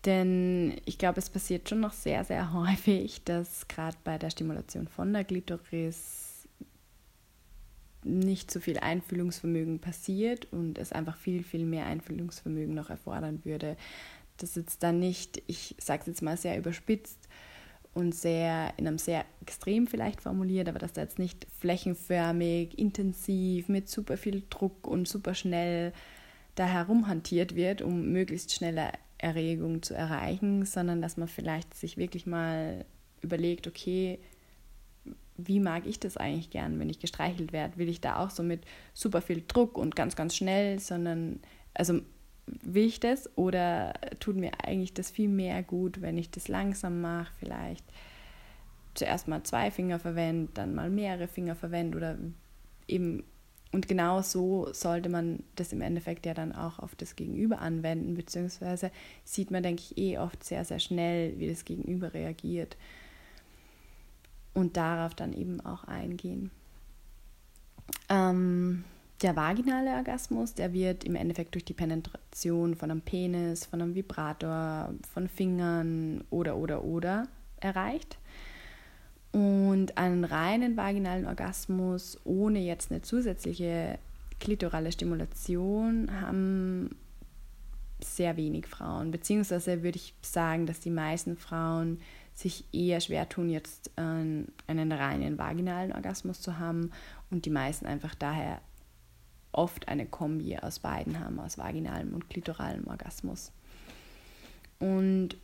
Denn 0.06 0.76
ich 0.86 0.98
glaube, 0.98 1.20
es 1.20 1.30
passiert 1.30 1.70
schon 1.70 1.80
noch 1.80 1.94
sehr, 1.94 2.24
sehr 2.24 2.54
häufig, 2.54 3.24
dass 3.24 3.68
gerade 3.68 3.98
bei 4.04 4.18
der 4.18 4.30
Stimulation 4.30 4.88
von 4.88 5.14
der 5.14 5.24
Glitoris 5.24 6.21
nicht 8.04 8.52
so 8.52 8.60
viel 8.60 8.80
Einfühlungsvermögen 8.80 9.80
passiert 9.80 10.48
und 10.52 10.78
es 10.78 10.92
einfach 10.92 11.18
viel, 11.18 11.44
viel 11.44 11.66
mehr 11.66 11.86
Einfühlungsvermögen 11.86 12.74
noch 12.74 12.90
erfordern 12.90 13.42
würde. 13.44 13.78
Das 14.38 14.56
jetzt 14.56 14.82
dann 14.84 15.00
nicht, 15.00 15.42
ich 15.48 15.76
sage 15.80 16.02
es 16.02 16.08
jetzt 16.08 16.22
mal 16.22 16.38
sehr 16.38 16.58
überspitzt, 16.58 17.28
und 17.94 18.16
sehr 18.16 18.74
in 18.78 18.88
einem 18.88 18.98
sehr 18.98 19.26
extrem 19.42 19.88
vielleicht 19.88 20.22
formuliert, 20.22 20.70
aber 20.70 20.80
dass 20.80 20.94
da 20.94 21.02
jetzt 21.02 21.20
nicht 21.20 21.46
flächenförmig, 21.60 22.78
intensiv, 22.80 23.68
mit 23.68 23.90
super 23.90 24.18
viel 24.18 24.44
Druck 24.50 24.88
und 24.88 25.08
super 25.08 25.36
schnell 25.36 25.92
da 26.56 26.66
herumhantiert 26.66 27.56
wird, 27.56 27.82
um 27.82 28.12
möglichst 28.12 28.54
schnelle 28.54 28.92
Erregung 29.18 29.84
zu 29.84 29.94
erreichen, 29.94 30.66
sondern 30.66 31.02
dass 31.02 31.18
man 31.18 31.28
vielleicht 31.28 31.74
sich 31.74 31.98
wirklich 31.98 32.26
mal 32.26 32.86
überlegt, 33.22 33.68
okay, 33.68 34.20
wie 35.48 35.60
mag 35.60 35.86
ich 35.86 36.00
das 36.00 36.18
eigentlich 36.18 36.50
gern, 36.50 36.80
wenn 36.80 36.90
ich 36.90 37.00
gestreichelt 37.00 37.54
werde? 37.54 37.78
Will 37.78 37.90
ich 37.90 38.02
da 38.02 38.18
auch 38.18 38.30
so 38.30 38.44
mit 38.44 38.62
super 38.94 39.22
viel 39.22 39.44
Druck 39.48 39.78
und 39.78 39.96
ganz, 39.96 40.16
ganz 40.16 40.36
schnell, 40.36 40.80
sondern, 40.80 41.40
also 41.74 42.02
will 42.46 42.86
ich 42.86 43.00
das 43.00 43.30
oder 43.38 43.94
tut 44.20 44.36
mir 44.36 44.52
eigentlich 44.64 44.94
das 44.94 45.12
viel 45.12 45.30
mehr 45.30 45.64
gut, 45.64 46.02
wenn 46.02 46.18
ich 46.18 46.32
das 46.32 46.48
langsam 46.48 47.02
mache, 47.02 47.32
vielleicht 47.40 47.86
zuerst 48.94 49.28
mal 49.28 49.44
zwei 49.44 49.72
Finger 49.72 50.00
verwende, 50.00 50.52
dann 50.54 50.76
mal 50.76 50.90
mehrere 50.90 51.28
Finger 51.28 51.56
verwende 51.56 51.98
oder 51.98 52.18
eben 52.88 53.24
und 53.74 53.88
genau 53.88 54.22
so 54.22 54.68
sollte 54.74 55.08
man 55.08 55.44
das 55.56 55.72
im 55.72 55.80
Endeffekt 55.80 56.26
ja 56.26 56.34
dann 56.34 56.52
auch 56.52 56.80
auf 56.80 56.94
das 56.96 57.16
Gegenüber 57.16 57.60
anwenden, 57.60 58.16
beziehungsweise 58.16 58.92
sieht 59.24 59.50
man, 59.50 59.64
denke 59.64 59.82
ich, 59.82 59.98
eh 59.98 60.18
oft 60.18 60.44
sehr, 60.44 60.66
sehr 60.66 60.80
schnell, 60.80 61.40
wie 61.40 61.48
das 61.48 61.64
Gegenüber 61.64 62.14
reagiert 62.14 62.76
und 64.54 64.78
darauf 64.78 65.16
dann 65.16 65.34
eben 65.34 65.62
auch 65.62 65.84
eingehen. 65.86 66.52
Ähm, 68.10 68.84
der 69.22 69.36
vaginale 69.36 69.92
Orgasmus, 69.92 70.54
der 70.54 70.74
wird 70.74 71.04
im 71.04 71.16
Endeffekt 71.16 71.54
durch 71.54 71.66
die 71.66 71.74
Penetration 71.74 72.76
von 72.76 72.92
einem 72.92 73.02
Penis, 73.02 73.66
von 73.66 73.82
einem 73.82 73.96
Vibrator, 73.96 74.94
von 75.14 75.28
Fingern 75.28 76.24
oder 76.30 76.58
oder 76.58 76.84
oder 76.84 77.28
erreicht. 77.60 78.18
Und 79.32 79.98
einen 79.98 80.26
reinen 80.26 80.76
vaginalen 80.76 81.26
Orgasmus 81.26 82.20
ohne 82.26 82.60
jetzt 82.60 82.92
eine 82.92 83.02
zusätzliche 83.02 83.98
klitorale 84.40 84.92
Stimulation 84.92 86.10
haben 86.20 86.90
sehr 88.04 88.36
wenig 88.36 88.66
Frauen. 88.66 89.12
Beziehungsweise 89.12 89.84
würde 89.84 89.98
ich 89.98 90.14
sagen, 90.22 90.66
dass 90.66 90.80
die 90.80 90.90
meisten 90.90 91.38
Frauen 91.38 92.00
sich 92.42 92.66
eher 92.74 93.00
schwer 93.00 93.30
tun, 93.30 93.50
jetzt 93.50 93.92
einen, 93.98 94.52
einen 94.68 94.92
reinen 94.92 95.38
vaginalen 95.38 95.94
Orgasmus 95.94 96.42
zu 96.42 96.60
haben 96.60 96.92
und 97.30 97.46
die 97.46 97.50
meisten 97.50 97.86
einfach 97.86 98.16
daher 98.16 98.62
oft 99.52 99.88
eine 99.88 100.06
Kombi 100.06 100.58
aus 100.58 100.80
beiden 100.80 101.20
haben, 101.20 101.40
aus 101.40 101.58
vaginalem 101.58 102.14
und 102.14 102.30
klitoralem 102.30 102.88
Orgasmus. 102.88 103.52
Und 104.80 105.38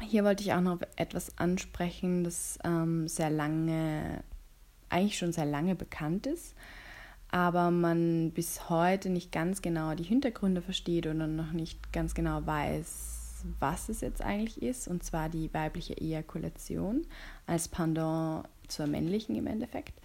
hier 0.00 0.24
wollte 0.24 0.42
ich 0.42 0.52
auch 0.52 0.60
noch 0.60 0.80
etwas 0.96 1.38
ansprechen, 1.38 2.24
das 2.24 2.58
ähm, 2.64 3.08
sehr 3.08 3.30
lange, 3.30 4.22
eigentlich 4.88 5.18
schon 5.18 5.32
sehr 5.32 5.46
lange 5.46 5.74
bekannt 5.74 6.26
ist, 6.26 6.54
aber 7.30 7.70
man 7.70 8.32
bis 8.32 8.68
heute 8.68 9.08
nicht 9.08 9.30
ganz 9.30 9.62
genau 9.62 9.94
die 9.94 10.04
Hintergründe 10.04 10.62
versteht 10.62 11.06
oder 11.06 11.26
noch 11.26 11.52
nicht 11.52 11.92
ganz 11.92 12.14
genau 12.14 12.44
weiß, 12.44 13.19
was 13.58 13.88
es 13.88 14.00
jetzt 14.00 14.22
eigentlich 14.22 14.62
ist, 14.62 14.88
und 14.88 15.02
zwar 15.02 15.28
die 15.28 15.52
weibliche 15.52 15.96
Ejakulation 15.96 17.06
als 17.46 17.68
Pendant 17.68 18.48
zur 18.68 18.86
männlichen 18.86 19.36
im 19.36 19.46
Endeffekt 19.46 20.00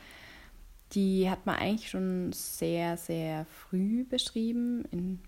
die 0.95 1.29
hat 1.29 1.45
man 1.45 1.55
eigentlich 1.55 1.89
schon 1.89 2.31
sehr, 2.31 2.97
sehr 2.97 3.45
früh 3.45 4.03
beschrieben 4.03 4.85
in, 4.91 5.19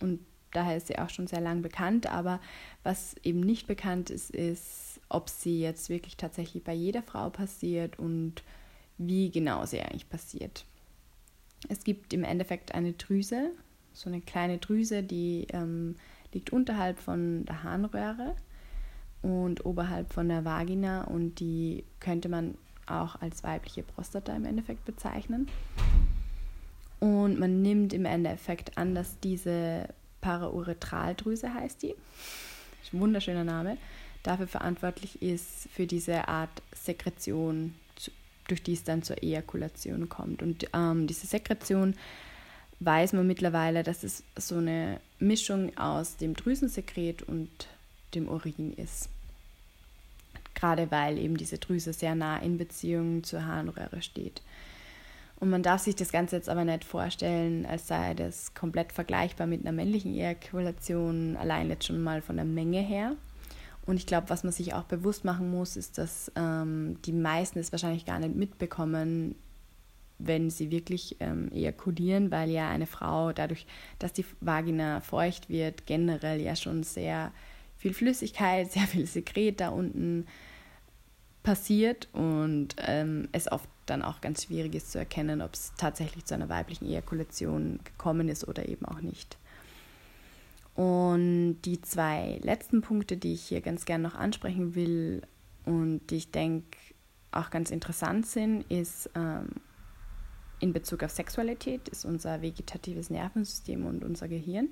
und 0.00 0.20
daher 0.52 0.76
ist 0.76 0.86
sie 0.86 0.98
auch 0.98 1.10
schon 1.10 1.26
sehr 1.26 1.40
lang 1.40 1.62
bekannt. 1.62 2.06
Aber 2.06 2.40
was 2.82 3.16
eben 3.22 3.40
nicht 3.40 3.66
bekannt 3.66 4.10
ist, 4.10 4.30
ist, 4.30 5.00
ob 5.08 5.28
sie 5.28 5.60
jetzt 5.60 5.88
wirklich 5.88 6.16
tatsächlich 6.16 6.62
bei 6.62 6.74
jeder 6.74 7.02
Frau 7.02 7.30
passiert 7.30 7.98
und 7.98 8.42
wie 8.98 9.30
genau 9.30 9.66
sie 9.66 9.80
eigentlich 9.80 10.08
passiert. 10.08 10.64
Es 11.68 11.82
gibt 11.82 12.12
im 12.12 12.24
Endeffekt 12.24 12.74
eine 12.74 12.92
Drüse, 12.92 13.50
so 13.92 14.08
eine 14.08 14.20
kleine 14.20 14.58
Drüse, 14.58 15.02
die 15.02 15.46
ähm, 15.52 15.96
liegt 16.34 16.50
unterhalb 16.50 16.98
von 16.98 17.44
der 17.46 17.62
Harnröhre 17.62 18.34
und 19.22 19.64
oberhalb 19.64 20.12
von 20.12 20.28
der 20.28 20.44
Vagina 20.44 21.04
und 21.04 21.40
die 21.40 21.84
könnte 22.00 22.28
man 22.28 22.56
auch 22.86 23.20
als 23.22 23.42
weibliche 23.42 23.82
Prostata 23.82 24.34
im 24.36 24.44
Endeffekt 24.44 24.84
bezeichnen. 24.84 25.48
Und 27.00 27.38
man 27.38 27.62
nimmt 27.62 27.92
im 27.92 28.04
Endeffekt 28.04 28.76
an, 28.76 28.94
dass 28.94 29.18
diese 29.20 29.88
Parauretraldrüse 30.20 31.52
heißt 31.52 31.82
die, 31.82 31.94
ein 32.92 33.00
wunderschöner 33.00 33.44
Name, 33.44 33.76
dafür 34.22 34.46
verantwortlich 34.46 35.22
ist 35.22 35.68
für 35.72 35.86
diese 35.86 36.28
Art 36.28 36.62
Sekretion, 36.74 37.74
durch 38.48 38.62
die 38.62 38.74
es 38.74 38.84
dann 38.84 39.02
zur 39.02 39.22
Ejakulation 39.22 40.08
kommt. 40.08 40.42
Und 40.42 40.66
ähm, 40.74 41.06
diese 41.06 41.26
Sekretion 41.26 41.94
weiß 42.84 43.12
man 43.12 43.26
mittlerweile, 43.26 43.82
dass 43.82 44.04
es 44.04 44.22
so 44.36 44.56
eine 44.56 45.00
Mischung 45.18 45.76
aus 45.76 46.16
dem 46.16 46.34
Drüsensekret 46.34 47.22
und 47.22 47.50
dem 48.14 48.28
Urin 48.28 48.72
ist. 48.74 49.08
Gerade 50.54 50.90
weil 50.90 51.18
eben 51.18 51.36
diese 51.36 51.58
Drüse 51.58 51.92
sehr 51.92 52.14
nah 52.14 52.38
in 52.38 52.58
Beziehung 52.58 53.24
zur 53.24 53.44
Harnröhre 53.44 54.02
steht. 54.02 54.42
Und 55.40 55.50
man 55.50 55.62
darf 55.62 55.82
sich 55.82 55.96
das 55.96 56.12
Ganze 56.12 56.36
jetzt 56.36 56.48
aber 56.48 56.64
nicht 56.64 56.84
vorstellen, 56.84 57.66
als 57.66 57.88
sei 57.88 58.14
das 58.14 58.54
komplett 58.54 58.92
vergleichbar 58.92 59.46
mit 59.46 59.62
einer 59.62 59.72
männlichen 59.72 60.14
Ejakulation, 60.14 61.36
allein 61.36 61.68
jetzt 61.68 61.86
schon 61.86 62.02
mal 62.02 62.22
von 62.22 62.36
der 62.36 62.44
Menge 62.44 62.80
her. 62.80 63.16
Und 63.84 63.96
ich 63.96 64.06
glaube, 64.06 64.30
was 64.30 64.44
man 64.44 64.52
sich 64.52 64.72
auch 64.72 64.84
bewusst 64.84 65.24
machen 65.24 65.50
muss, 65.50 65.76
ist, 65.76 65.98
dass 65.98 66.32
ähm, 66.36 66.96
die 67.04 67.12
meisten 67.12 67.58
es 67.58 67.72
wahrscheinlich 67.72 68.06
gar 68.06 68.18
nicht 68.18 68.34
mitbekommen, 68.34 69.34
wenn 70.18 70.50
sie 70.50 70.70
wirklich 70.70 71.16
ähm, 71.20 71.50
ejakulieren, 71.52 72.30
weil 72.30 72.50
ja 72.50 72.68
eine 72.68 72.86
Frau 72.86 73.32
dadurch, 73.32 73.66
dass 73.98 74.12
die 74.12 74.24
Vagina 74.40 75.00
feucht 75.00 75.48
wird, 75.48 75.86
generell 75.86 76.40
ja 76.40 76.56
schon 76.56 76.82
sehr 76.82 77.32
viel 77.76 77.94
Flüssigkeit, 77.94 78.70
sehr 78.72 78.86
viel 78.86 79.06
Sekret 79.06 79.60
da 79.60 79.68
unten 79.68 80.26
passiert 81.42 82.08
und 82.12 82.74
ähm, 82.78 83.28
es 83.32 83.52
oft 83.52 83.68
dann 83.86 84.02
auch 84.02 84.22
ganz 84.22 84.44
schwierig 84.44 84.74
ist 84.74 84.90
zu 84.92 84.98
erkennen, 84.98 85.42
ob 85.42 85.52
es 85.52 85.72
tatsächlich 85.76 86.24
zu 86.24 86.34
einer 86.34 86.48
weiblichen 86.48 86.86
Ejakulation 86.86 87.80
gekommen 87.84 88.30
ist 88.30 88.48
oder 88.48 88.66
eben 88.66 88.86
auch 88.86 89.02
nicht. 89.02 89.36
Und 90.74 91.58
die 91.64 91.80
zwei 91.82 92.40
letzten 92.42 92.80
Punkte, 92.80 93.16
die 93.16 93.34
ich 93.34 93.42
hier 93.42 93.60
ganz 93.60 93.84
gern 93.84 94.02
noch 94.02 94.14
ansprechen 94.14 94.74
will 94.74 95.22
und 95.66 96.00
die 96.08 96.16
ich 96.16 96.30
denke 96.30 96.78
auch 97.30 97.50
ganz 97.50 97.70
interessant 97.70 98.26
sind, 98.26 98.62
ist 98.70 99.10
ähm, 99.14 99.48
in 100.64 100.72
Bezug 100.72 101.02
auf 101.02 101.10
Sexualität, 101.10 101.88
ist 101.90 102.06
unser 102.06 102.40
vegetatives 102.40 103.10
Nervensystem 103.10 103.84
und 103.84 104.02
unser 104.02 104.28
Gehirn. 104.28 104.68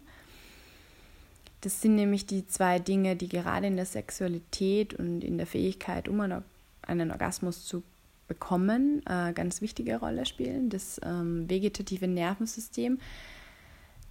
Das 1.61 1.83
sind 1.83 1.95
nämlich 1.95 2.27
die 2.27 2.47
zwei 2.47 2.79
Dinge, 2.79 3.15
die 3.15 3.29
gerade 3.29 3.67
in 3.67 3.77
der 3.77 3.85
Sexualität 3.85 4.95
und 4.95 5.23
in 5.23 5.37
der 5.37 5.47
Fähigkeit, 5.47 6.09
um 6.09 6.21
einen 6.83 7.11
Orgasmus 7.11 7.67
zu 7.67 7.83
bekommen, 8.27 9.03
äh, 9.07 9.35
ganz 9.35 9.61
wichtige 9.61 9.99
Rolle 9.99 10.25
spielen. 10.25 10.71
Das 10.71 10.99
ähm, 11.05 11.49
vegetative 11.51 12.09
Nervensystem, 12.09 12.99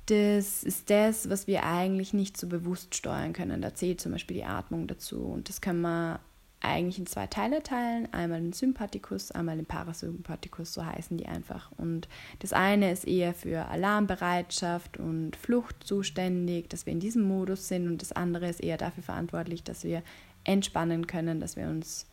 das 0.05 0.63
ist 0.63 0.91
das, 0.91 1.29
was 1.29 1.47
wir 1.47 1.63
eigentlich 1.63 2.13
nicht 2.13 2.37
so 2.37 2.47
bewusst 2.47 2.93
steuern 2.93 3.33
können. 3.33 3.61
Da 3.61 3.73
zählt 3.73 3.99
zum 3.99 4.11
Beispiel 4.11 4.37
die 4.37 4.45
Atmung 4.45 4.85
dazu 4.87 5.23
und 5.23 5.49
das 5.49 5.61
kann 5.61 5.81
man 5.81 6.19
eigentlich 6.61 6.99
in 6.99 7.07
zwei 7.07 7.27
Teile 7.27 7.63
teilen. 7.63 8.11
Einmal 8.13 8.41
den 8.41 8.53
Sympathikus, 8.53 9.31
einmal 9.31 9.57
den 9.57 9.65
Parasympathikus, 9.65 10.73
so 10.73 10.85
heißen 10.85 11.17
die 11.17 11.25
einfach. 11.25 11.71
Und 11.77 12.07
das 12.39 12.53
eine 12.53 12.91
ist 12.91 13.07
eher 13.07 13.33
für 13.33 13.67
Alarmbereitschaft 13.67 14.97
und 14.97 15.35
Flucht 15.35 15.83
zuständig, 15.83 16.69
dass 16.69 16.85
wir 16.85 16.93
in 16.93 16.99
diesem 16.99 17.23
Modus 17.23 17.67
sind. 17.67 17.87
Und 17.87 18.01
das 18.01 18.11
andere 18.11 18.47
ist 18.47 18.61
eher 18.61 18.77
dafür 18.77 19.03
verantwortlich, 19.03 19.63
dass 19.63 19.83
wir 19.83 20.03
entspannen 20.43 21.07
können, 21.07 21.39
dass 21.39 21.55
wir 21.55 21.67
uns, 21.67 22.05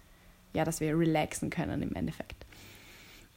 ja, 0.55 0.65
dass 0.65 0.81
wir 0.81 0.99
relaxen 0.99 1.51
können 1.51 1.83
im 1.83 1.95
Endeffekt. 1.95 2.47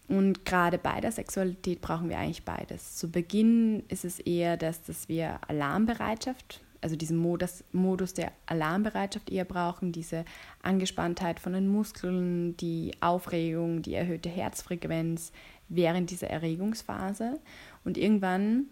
Und 0.07 0.45
gerade 0.45 0.77
bei 0.77 0.99
der 0.99 1.11
Sexualität 1.11 1.81
brauchen 1.81 2.09
wir 2.09 2.17
eigentlich 2.17 2.43
beides. 2.43 2.97
Zu 2.97 3.09
Beginn 3.09 3.83
ist 3.87 4.03
es 4.03 4.19
eher 4.19 4.57
das, 4.57 4.83
dass 4.83 5.07
wir 5.07 5.39
Alarmbereitschaft 5.47 6.61
also 6.81 6.95
diesen 6.95 7.17
Modus, 7.17 7.63
Modus 7.71 8.13
der 8.13 8.31
Alarmbereitschaft 8.47 9.29
eher 9.29 9.45
brauchen, 9.45 9.91
diese 9.91 10.25
Angespanntheit 10.63 11.39
von 11.39 11.53
den 11.53 11.67
Muskeln, 11.67 12.57
die 12.57 12.93
Aufregung, 13.01 13.83
die 13.83 13.93
erhöhte 13.93 14.29
Herzfrequenz 14.29 15.31
während 15.69 16.09
dieser 16.09 16.29
Erregungsphase. 16.29 17.39
Und 17.85 17.97
irgendwann, 17.97 18.65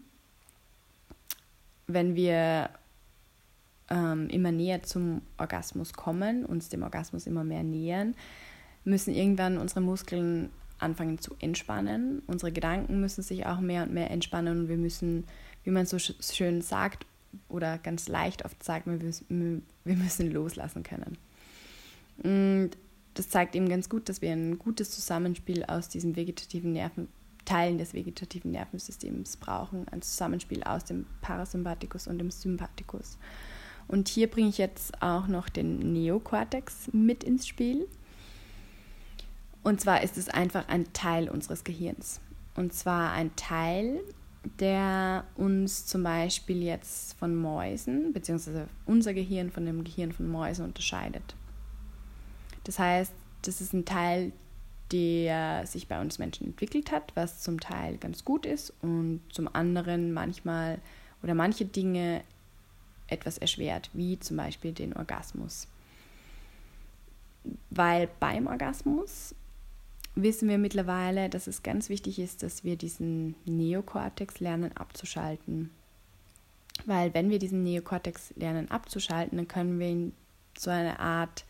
wenn 1.87 2.15
wir 2.15 2.71
ähm, 3.89 4.27
immer 4.29 4.51
näher 4.51 4.83
zum 4.83 5.21
Orgasmus 5.37 5.93
kommen, 5.93 6.45
uns 6.45 6.69
dem 6.69 6.83
Orgasmus 6.83 7.27
immer 7.27 7.43
mehr 7.43 7.63
nähern, 7.63 8.15
müssen 8.83 9.13
irgendwann 9.13 9.57
unsere 9.57 9.81
Muskeln 9.81 10.49
anfangen 10.79 11.19
zu 11.19 11.35
entspannen. 11.39 12.21
Unsere 12.25 12.51
Gedanken 12.51 12.99
müssen 13.01 13.21
sich 13.21 13.45
auch 13.45 13.59
mehr 13.59 13.83
und 13.83 13.93
mehr 13.93 14.09
entspannen 14.09 14.61
und 14.61 14.69
wir 14.69 14.77
müssen, 14.77 15.25
wie 15.63 15.71
man 15.71 15.85
so 15.85 15.99
schön 15.99 16.61
sagt, 16.61 17.05
oder 17.47 17.77
ganz 17.77 18.07
leicht 18.07 18.45
oft 18.45 18.63
sagt, 18.63 18.87
wir, 18.87 18.99
wir 18.99 19.95
müssen 19.95 20.31
loslassen 20.31 20.83
können. 20.83 21.17
Und 22.23 22.71
das 23.13 23.29
zeigt 23.29 23.55
eben 23.55 23.69
ganz 23.69 23.89
gut, 23.89 24.09
dass 24.09 24.21
wir 24.21 24.31
ein 24.31 24.59
gutes 24.59 24.91
Zusammenspiel 24.91 25.63
aus 25.65 25.89
diesen 25.89 26.15
vegetativen 26.15 26.73
Nerven, 26.73 27.07
Teilen 27.45 27.77
des 27.77 27.93
vegetativen 27.93 28.51
Nervensystems 28.51 29.37
brauchen, 29.37 29.87
ein 29.89 30.01
Zusammenspiel 30.01 30.63
aus 30.63 30.85
dem 30.85 31.05
Parasympathikus 31.21 32.07
und 32.07 32.19
dem 32.19 32.31
Sympathikus. 32.31 33.17
Und 33.87 34.07
hier 34.07 34.29
bringe 34.29 34.49
ich 34.49 34.59
jetzt 34.59 35.01
auch 35.01 35.27
noch 35.27 35.49
den 35.49 35.93
Neokortex 35.93 36.91
mit 36.93 37.23
ins 37.23 37.47
Spiel. 37.47 37.87
Und 39.63 39.81
zwar 39.81 40.03
ist 40.03 40.17
es 40.17 40.29
einfach 40.29 40.67
ein 40.67 40.93
Teil 40.93 41.27
unseres 41.27 41.63
Gehirns. 41.63 42.21
Und 42.55 42.73
zwar 42.73 43.13
ein 43.13 43.35
Teil, 43.35 43.99
der 44.59 45.25
uns 45.35 45.85
zum 45.85 46.03
Beispiel 46.03 46.63
jetzt 46.63 47.17
von 47.17 47.35
Mäusen, 47.35 48.13
beziehungsweise 48.13 48.67
unser 48.85 49.13
Gehirn 49.13 49.51
von 49.51 49.65
dem 49.65 49.83
Gehirn 49.83 50.11
von 50.11 50.29
Mäusen 50.29 50.65
unterscheidet. 50.65 51.35
Das 52.63 52.79
heißt, 52.79 53.13
das 53.41 53.61
ist 53.61 53.73
ein 53.73 53.85
Teil, 53.85 54.31
der 54.91 55.65
sich 55.65 55.87
bei 55.87 56.01
uns 56.01 56.19
Menschen 56.19 56.47
entwickelt 56.47 56.91
hat, 56.91 57.11
was 57.15 57.41
zum 57.41 57.59
Teil 57.59 57.97
ganz 57.97 58.25
gut 58.25 58.45
ist 58.45 58.73
und 58.81 59.21
zum 59.31 59.53
anderen 59.53 60.13
manchmal 60.13 60.79
oder 61.21 61.35
manche 61.35 61.65
Dinge 61.65 62.23
etwas 63.07 63.37
erschwert, 63.37 63.89
wie 63.93 64.19
zum 64.19 64.37
Beispiel 64.37 64.71
den 64.71 64.95
Orgasmus. 64.95 65.67
Weil 67.69 68.09
beim 68.19 68.47
Orgasmus 68.47 69.35
wissen 70.23 70.49
wir 70.49 70.57
mittlerweile, 70.57 71.29
dass 71.29 71.47
es 71.47 71.63
ganz 71.63 71.89
wichtig 71.89 72.19
ist, 72.19 72.43
dass 72.43 72.63
wir 72.63 72.75
diesen 72.75 73.35
Neokortex 73.45 74.39
lernen 74.39 74.75
abzuschalten. 74.75 75.71
Weil 76.85 77.13
wenn 77.13 77.29
wir 77.29 77.39
diesen 77.39 77.63
Neokortex 77.63 78.33
lernen 78.35 78.71
abzuschalten, 78.71 79.37
dann 79.37 79.47
können 79.47 79.79
wir 79.79 79.89
in 79.89 80.13
so 80.57 80.69
eine 80.69 80.99
Art 80.99 81.45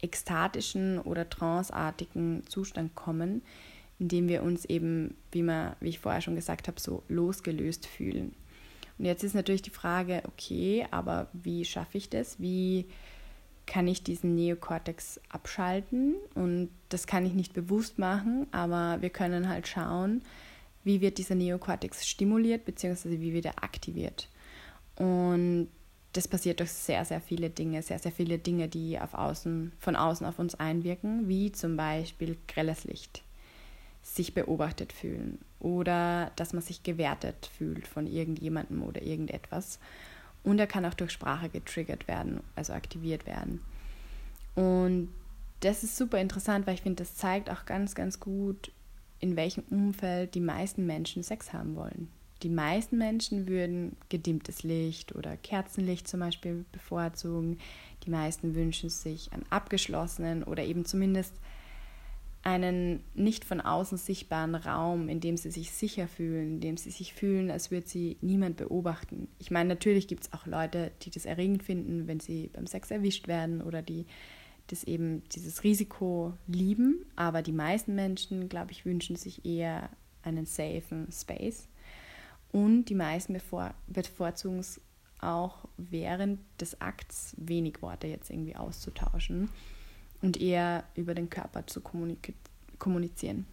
ekstatischen 0.00 0.98
oder 0.98 1.28
tranceartigen 1.28 2.44
Zustand 2.46 2.94
kommen, 2.94 3.42
in 3.98 4.08
dem 4.08 4.28
wir 4.28 4.42
uns 4.42 4.64
eben, 4.64 5.16
wie, 5.30 5.42
man, 5.42 5.76
wie 5.80 5.90
ich 5.90 6.00
vorher 6.00 6.20
schon 6.20 6.34
gesagt 6.34 6.68
habe, 6.68 6.80
so 6.80 7.02
losgelöst 7.08 7.86
fühlen. 7.86 8.34
Und 8.98 9.04
jetzt 9.04 9.24
ist 9.24 9.34
natürlich 9.34 9.62
die 9.62 9.70
Frage, 9.70 10.22
okay, 10.26 10.86
aber 10.90 11.28
wie 11.32 11.64
schaffe 11.64 11.98
ich 11.98 12.08
das? 12.08 12.40
Wie 12.40 12.86
kann 13.66 13.86
ich 13.86 14.02
diesen 14.02 14.34
Neokortex 14.34 15.20
abschalten 15.28 16.16
und 16.34 16.70
das 16.88 17.06
kann 17.06 17.24
ich 17.24 17.32
nicht 17.32 17.54
bewusst 17.54 17.98
machen, 17.98 18.46
aber 18.50 19.00
wir 19.00 19.10
können 19.10 19.48
halt 19.48 19.68
schauen, 19.68 20.22
wie 20.84 21.00
wird 21.00 21.18
dieser 21.18 21.34
Neokortex 21.34 22.06
stimuliert 22.06 22.64
bzw. 22.64 23.20
wie 23.20 23.32
wird 23.32 23.46
er 23.46 23.62
aktiviert. 23.62 24.28
Und 24.96 25.68
das 26.12 26.28
passiert 26.28 26.60
durch 26.60 26.70
sehr, 26.70 27.04
sehr 27.04 27.20
viele 27.20 27.48
Dinge, 27.50 27.82
sehr, 27.82 27.98
sehr 27.98 28.12
viele 28.12 28.38
Dinge, 28.38 28.68
die 28.68 28.98
auf 29.00 29.14
außen, 29.14 29.72
von 29.78 29.96
außen 29.96 30.26
auf 30.26 30.38
uns 30.38 30.54
einwirken, 30.54 31.28
wie 31.28 31.52
zum 31.52 31.76
Beispiel 31.76 32.36
grelles 32.48 32.84
Licht, 32.84 33.22
sich 34.02 34.34
beobachtet 34.34 34.92
fühlen 34.92 35.38
oder 35.60 36.32
dass 36.36 36.52
man 36.52 36.62
sich 36.62 36.82
gewertet 36.82 37.48
fühlt 37.56 37.86
von 37.86 38.06
irgendjemandem 38.06 38.82
oder 38.82 39.00
irgendetwas 39.00 39.78
und 40.44 40.58
er 40.58 40.66
kann 40.66 40.84
auch 40.84 40.94
durch 40.94 41.12
Sprache 41.12 41.48
getriggert 41.48 42.08
werden, 42.08 42.40
also 42.56 42.72
aktiviert 42.72 43.26
werden. 43.26 43.60
Und 44.54 45.08
das 45.60 45.84
ist 45.84 45.96
super 45.96 46.18
interessant, 46.18 46.66
weil 46.66 46.74
ich 46.74 46.82
finde, 46.82 47.02
das 47.02 47.14
zeigt 47.14 47.48
auch 47.48 47.64
ganz, 47.64 47.94
ganz 47.94 48.18
gut, 48.20 48.72
in 49.20 49.36
welchem 49.36 49.62
Umfeld 49.70 50.34
die 50.34 50.40
meisten 50.40 50.84
Menschen 50.86 51.22
Sex 51.22 51.52
haben 51.52 51.76
wollen. 51.76 52.08
Die 52.42 52.48
meisten 52.48 52.98
Menschen 52.98 53.46
würden 53.46 53.96
gedimmtes 54.08 54.64
Licht 54.64 55.14
oder 55.14 55.36
Kerzenlicht 55.36 56.08
zum 56.08 56.18
Beispiel 56.18 56.64
bevorzugen. 56.72 57.58
Die 58.04 58.10
meisten 58.10 58.56
wünschen 58.56 58.90
sich 58.90 59.32
einen 59.32 59.46
abgeschlossenen 59.50 60.42
oder 60.42 60.64
eben 60.64 60.84
zumindest 60.84 61.34
einen 62.42 63.04
nicht 63.14 63.44
von 63.44 63.60
außen 63.60 63.98
sichtbaren 63.98 64.54
Raum, 64.56 65.08
in 65.08 65.20
dem 65.20 65.36
sie 65.36 65.50
sich 65.50 65.70
sicher 65.70 66.08
fühlen, 66.08 66.54
in 66.54 66.60
dem 66.60 66.76
sie 66.76 66.90
sich 66.90 67.14
fühlen, 67.14 67.50
als 67.50 67.70
würde 67.70 67.86
sie 67.86 68.16
niemand 68.20 68.56
beobachten. 68.56 69.28
Ich 69.38 69.50
meine, 69.50 69.68
natürlich 69.68 70.08
gibt 70.08 70.24
es 70.24 70.32
auch 70.32 70.46
Leute, 70.46 70.90
die 71.02 71.10
das 71.10 71.24
erregend 71.24 71.62
finden, 71.62 72.08
wenn 72.08 72.18
sie 72.18 72.50
beim 72.52 72.66
Sex 72.66 72.90
erwischt 72.90 73.28
werden 73.28 73.62
oder 73.62 73.80
die 73.80 74.06
das 74.68 74.84
eben 74.84 75.22
dieses 75.30 75.64
Risiko 75.64 76.34
lieben, 76.46 77.04
aber 77.16 77.42
die 77.42 77.52
meisten 77.52 77.94
Menschen, 77.94 78.48
glaube 78.48 78.72
ich, 78.72 78.84
wünschen 78.84 79.16
sich 79.16 79.44
eher 79.44 79.90
einen 80.22 80.46
safen 80.46 81.08
Space. 81.12 81.68
Und 82.52 82.86
die 82.86 82.94
meisten 82.94 83.36
bevorzugen 83.86 84.58
es 84.58 84.80
auch 85.18 85.68
während 85.76 86.40
des 86.60 86.80
Akts 86.80 87.34
wenig 87.38 87.82
Worte 87.82 88.06
jetzt 88.06 88.30
irgendwie 88.30 88.56
auszutauschen 88.56 89.48
und 90.22 90.40
eher 90.40 90.84
über 90.94 91.14
den 91.14 91.28
Körper 91.28 91.66
zu 91.66 91.80
kommunizieren. 92.78 93.46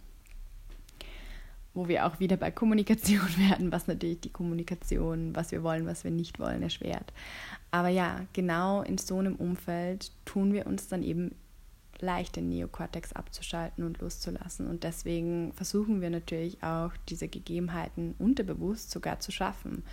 Wo 1.74 1.88
wir 1.88 2.06
auch 2.06 2.20
wieder 2.20 2.38
bei 2.38 2.52
Kommunikation 2.52 3.28
werden, 3.50 3.72
was 3.72 3.88
natürlich 3.88 4.22
die 4.22 4.32
Kommunikation, 4.32 5.36
was 5.36 5.52
wir 5.52 5.64
wollen, 5.64 5.86
was 5.86 6.04
wir 6.04 6.12
nicht 6.12 6.40
wollen, 6.40 6.64
erschwert. 6.64 7.12
Aber 7.72 7.90
ja, 7.90 8.26
genau 8.34 8.82
in 8.82 8.98
so 8.98 9.18
einem 9.18 9.36
Umfeld 9.36 10.12
tun 10.26 10.54
wir 10.54 10.68
uns 10.68 10.88
dann 10.88 11.04
eben 11.04 11.36
leicht 12.02 12.36
den 12.36 12.50
Neokortex 12.50 13.14
abzuschalten 13.14 13.84
und 13.84 14.00
loszulassen. 14.00 14.68
Und 14.68 14.84
deswegen 14.84 15.54
versuchen 15.54 16.02
wir 16.02 16.10
natürlich 16.10 16.64
auch, 16.64 16.92
diese 17.10 17.28
Gegebenheiten 17.28 18.16
unterbewusst 18.20 18.92
sogar 18.92 19.20
zu 19.20 19.32
schaffen, 19.32 19.84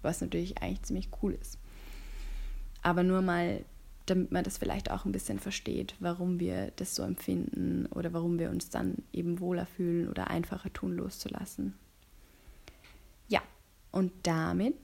was 0.00 0.20
natürlich 0.20 0.62
eigentlich 0.62 0.82
ziemlich 0.82 1.08
cool 1.22 1.36
ist. 1.40 1.58
Aber 2.82 3.02
nur 3.02 3.22
mal, 3.22 3.64
damit 4.06 4.32
man 4.32 4.44
das 4.44 4.58
vielleicht 4.58 4.90
auch 4.90 5.04
ein 5.04 5.12
bisschen 5.12 5.38
versteht, 5.38 5.94
warum 6.00 6.40
wir 6.40 6.72
das 6.76 6.94
so 6.94 7.02
empfinden 7.02 7.86
oder 7.86 8.12
warum 8.12 8.38
wir 8.38 8.50
uns 8.50 8.68
dann 8.70 8.96
eben 9.12 9.40
wohler 9.40 9.66
fühlen 9.66 10.08
oder 10.08 10.28
einfacher 10.28 10.72
tun, 10.72 10.96
loszulassen. 10.96 11.74
Ja, 13.28 13.40
und 13.90 14.12
damit 14.24 14.76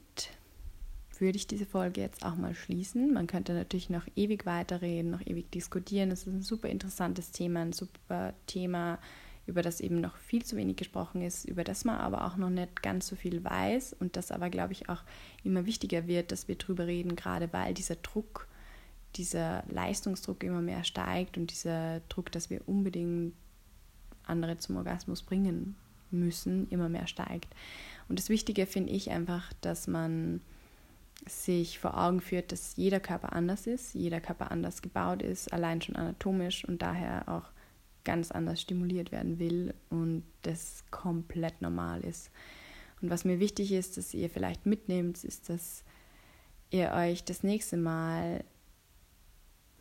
würde 1.20 1.36
ich 1.36 1.46
diese 1.46 1.66
Folge 1.66 2.00
jetzt 2.00 2.24
auch 2.24 2.36
mal 2.36 2.54
schließen. 2.54 3.12
Man 3.12 3.26
könnte 3.26 3.52
natürlich 3.52 3.90
noch 3.90 4.06
ewig 4.14 4.46
weiterreden, 4.46 5.10
noch 5.10 5.26
ewig 5.26 5.50
diskutieren. 5.50 6.10
Es 6.10 6.20
ist 6.20 6.32
ein 6.32 6.42
super 6.42 6.68
interessantes 6.68 7.32
Thema, 7.32 7.60
ein 7.62 7.72
super 7.72 8.34
Thema, 8.46 8.98
über 9.46 9.62
das 9.62 9.80
eben 9.80 10.00
noch 10.00 10.16
viel 10.16 10.44
zu 10.44 10.56
wenig 10.56 10.76
gesprochen 10.76 11.22
ist, 11.22 11.46
über 11.46 11.64
das 11.64 11.84
man 11.84 11.96
aber 11.96 12.26
auch 12.26 12.36
noch 12.36 12.50
nicht 12.50 12.82
ganz 12.82 13.08
so 13.08 13.16
viel 13.16 13.42
weiß 13.42 13.96
und 13.98 14.16
das 14.16 14.30
aber, 14.30 14.50
glaube 14.50 14.74
ich, 14.74 14.88
auch 14.88 15.02
immer 15.42 15.64
wichtiger 15.64 16.06
wird, 16.06 16.32
dass 16.32 16.48
wir 16.48 16.56
drüber 16.56 16.86
reden, 16.86 17.16
gerade 17.16 17.52
weil 17.52 17.72
dieser 17.72 17.96
Druck, 17.96 18.46
dieser 19.16 19.64
Leistungsdruck 19.68 20.42
immer 20.44 20.60
mehr 20.60 20.84
steigt 20.84 21.36
und 21.36 21.50
dieser 21.50 22.00
Druck, 22.08 22.30
dass 22.32 22.50
wir 22.50 22.60
unbedingt 22.66 23.34
andere 24.24 24.58
zum 24.58 24.76
Orgasmus 24.76 25.22
bringen 25.22 25.76
müssen, 26.10 26.68
immer 26.70 26.88
mehr 26.88 27.06
steigt. 27.06 27.54
Und 28.08 28.18
das 28.18 28.28
Wichtige 28.28 28.66
finde 28.66 28.92
ich 28.92 29.10
einfach, 29.10 29.52
dass 29.60 29.86
man 29.86 30.40
sich 31.26 31.78
vor 31.78 31.98
Augen 31.98 32.20
führt, 32.20 32.52
dass 32.52 32.76
jeder 32.76 33.00
Körper 33.00 33.32
anders 33.32 33.66
ist, 33.66 33.94
jeder 33.94 34.20
Körper 34.20 34.50
anders 34.50 34.82
gebaut 34.82 35.22
ist, 35.22 35.52
allein 35.52 35.82
schon 35.82 35.96
anatomisch 35.96 36.64
und 36.64 36.80
daher 36.80 37.28
auch 37.28 37.50
ganz 38.04 38.30
anders 38.30 38.60
stimuliert 38.60 39.12
werden 39.12 39.38
will 39.38 39.74
und 39.90 40.22
das 40.42 40.84
komplett 40.90 41.60
normal 41.60 42.00
ist. 42.04 42.30
Und 43.02 43.10
was 43.10 43.24
mir 43.24 43.38
wichtig 43.40 43.72
ist, 43.72 43.96
dass 43.96 44.14
ihr 44.14 44.30
vielleicht 44.30 44.64
mitnehmt, 44.64 45.22
ist, 45.24 45.48
dass 45.48 45.84
ihr 46.70 46.92
euch 46.92 47.24
das 47.24 47.42
nächste 47.42 47.76
Mal 47.76 48.44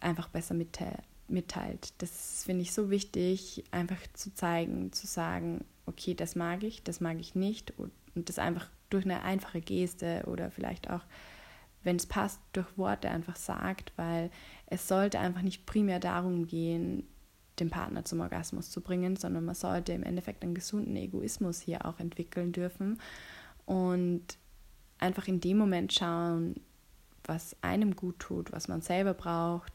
einfach 0.07 0.29
besser 0.29 0.55
mitteilt. 0.55 1.93
Das 1.97 2.43
finde 2.45 2.61
ich 2.61 2.73
so 2.73 2.89
wichtig, 2.89 3.65
einfach 3.71 3.99
zu 4.13 4.33
zeigen, 4.33 4.91
zu 4.93 5.05
sagen, 5.05 5.65
okay, 5.85 6.13
das 6.13 6.35
mag 6.35 6.63
ich, 6.63 6.83
das 6.83 7.01
mag 7.01 7.19
ich 7.19 7.35
nicht 7.35 7.73
und 7.77 7.91
das 8.15 8.39
einfach 8.39 8.69
durch 8.89 9.05
eine 9.05 9.23
einfache 9.23 9.61
Geste 9.61 10.23
oder 10.27 10.49
vielleicht 10.49 10.89
auch, 10.89 11.03
wenn 11.83 11.97
es 11.97 12.05
passt, 12.05 12.39
durch 12.53 12.77
Worte 12.77 13.09
einfach 13.09 13.35
sagt, 13.35 13.91
weil 13.97 14.31
es 14.65 14.87
sollte 14.87 15.19
einfach 15.19 15.41
nicht 15.41 15.65
primär 15.65 15.99
darum 15.99 16.47
gehen, 16.47 17.07
den 17.59 17.69
Partner 17.69 18.05
zum 18.05 18.21
Orgasmus 18.21 18.69
zu 18.69 18.81
bringen, 18.81 19.15
sondern 19.15 19.43
man 19.43 19.55
sollte 19.55 19.91
im 19.91 20.03
Endeffekt 20.03 20.43
einen 20.43 20.55
gesunden 20.55 20.95
Egoismus 20.95 21.59
hier 21.59 21.85
auch 21.85 21.99
entwickeln 21.99 22.51
dürfen 22.51 22.99
und 23.65 24.37
einfach 24.99 25.27
in 25.27 25.41
dem 25.41 25.57
Moment 25.57 25.93
schauen, 25.93 26.55
was 27.23 27.55
einem 27.61 27.95
gut 27.95 28.19
tut, 28.19 28.51
was 28.51 28.67
man 28.67 28.81
selber 28.81 29.13
braucht, 29.13 29.73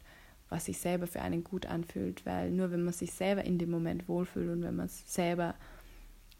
was 0.52 0.66
sich 0.66 0.78
selber 0.78 1.06
für 1.06 1.22
einen 1.22 1.42
gut 1.42 1.66
anfühlt, 1.66 2.24
weil 2.24 2.50
nur 2.50 2.70
wenn 2.70 2.84
man 2.84 2.92
sich 2.92 3.12
selber 3.12 3.44
in 3.44 3.58
dem 3.58 3.70
Moment 3.70 4.08
wohlfühlt 4.08 4.50
und 4.50 4.62
wenn 4.62 4.76
man 4.76 4.86
es 4.86 5.12
selber 5.12 5.54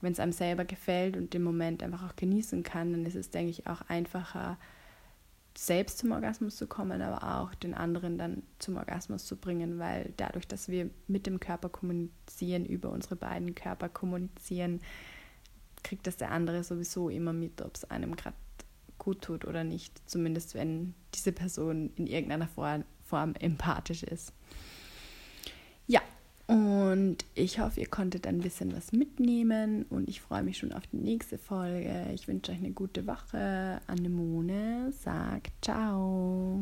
wenn 0.03 0.12
es 0.12 0.20
einem 0.20 0.33
selber 0.33 0.64
gefällt 0.64 1.16
und 1.16 1.33
den 1.33 1.42
Moment 1.42 1.83
einfach 1.83 2.03
auch 2.03 2.16
genießen 2.16 2.64
kann, 2.64 2.92
dann 2.92 3.07
ist 3.07 3.14
es, 3.14 3.31
denke 3.31 3.51
ich, 3.51 3.66
auch 3.68 3.83
einfacher, 3.83 4.59
selbst 5.57 5.98
zum 5.98 6.12
Orgasmus 6.12 6.57
zu 6.57 6.66
kommen, 6.66 7.03
aber 7.03 7.40
auch 7.40 7.55
den 7.55 7.75
anderen 7.75 8.18
dann 8.18 8.42
zum 8.59 8.77
Orgasmus 8.77 9.27
zu 9.27 9.37
bringen, 9.37 9.79
weil 9.79 10.12
dadurch, 10.16 10.48
dass 10.48 10.68
wir 10.68 10.90
mit 11.07 11.27
dem 11.27 11.40
Körper 11.40 11.68
kommunizieren, 11.68 12.64
über 12.64 12.90
unsere 12.90 13.16
beiden 13.16 13.55
Körper 13.55 13.88
kommunizieren, 13.88 14.81
kriegt 15.85 16.07
das 16.07 16.16
der 16.16 16.31
andere 16.31 16.64
sowieso 16.64 17.09
immer 17.09 17.33
mit, 17.33 17.61
ob 17.61 17.77
es 17.77 17.85
einem 17.85 18.16
gerade 18.16 18.37
gut 18.98 19.22
tut 19.22 19.44
oder 19.44 19.62
nicht, 19.62 20.01
zumindest 20.09 20.55
wenn 20.55 20.94
diese 21.14 21.33
Person 21.33 21.92
in 21.96 22.07
irgendeiner 22.07 22.48
Form 23.12 23.35
empathisch 23.38 24.05
ist. 24.05 24.33
Ja, 25.87 26.01
und 26.46 27.18
ich 27.35 27.61
hoffe, 27.61 27.81
ihr 27.81 27.88
konntet 27.88 28.27
ein 28.27 28.38
bisschen 28.38 28.75
was 28.75 28.92
mitnehmen 28.92 29.85
und 29.90 30.09
ich 30.09 30.22
freue 30.22 30.42
mich 30.42 30.57
schon 30.57 30.72
auf 30.72 30.87
die 30.87 30.96
nächste 30.96 31.37
Folge. 31.37 32.07
Ich 32.14 32.27
wünsche 32.27 32.53
euch 32.53 32.59
eine 32.59 32.70
gute 32.70 33.07
Woche. 33.07 33.83
Anemone 33.87 34.92
sagt 34.92 35.53
ciao. 35.62 36.59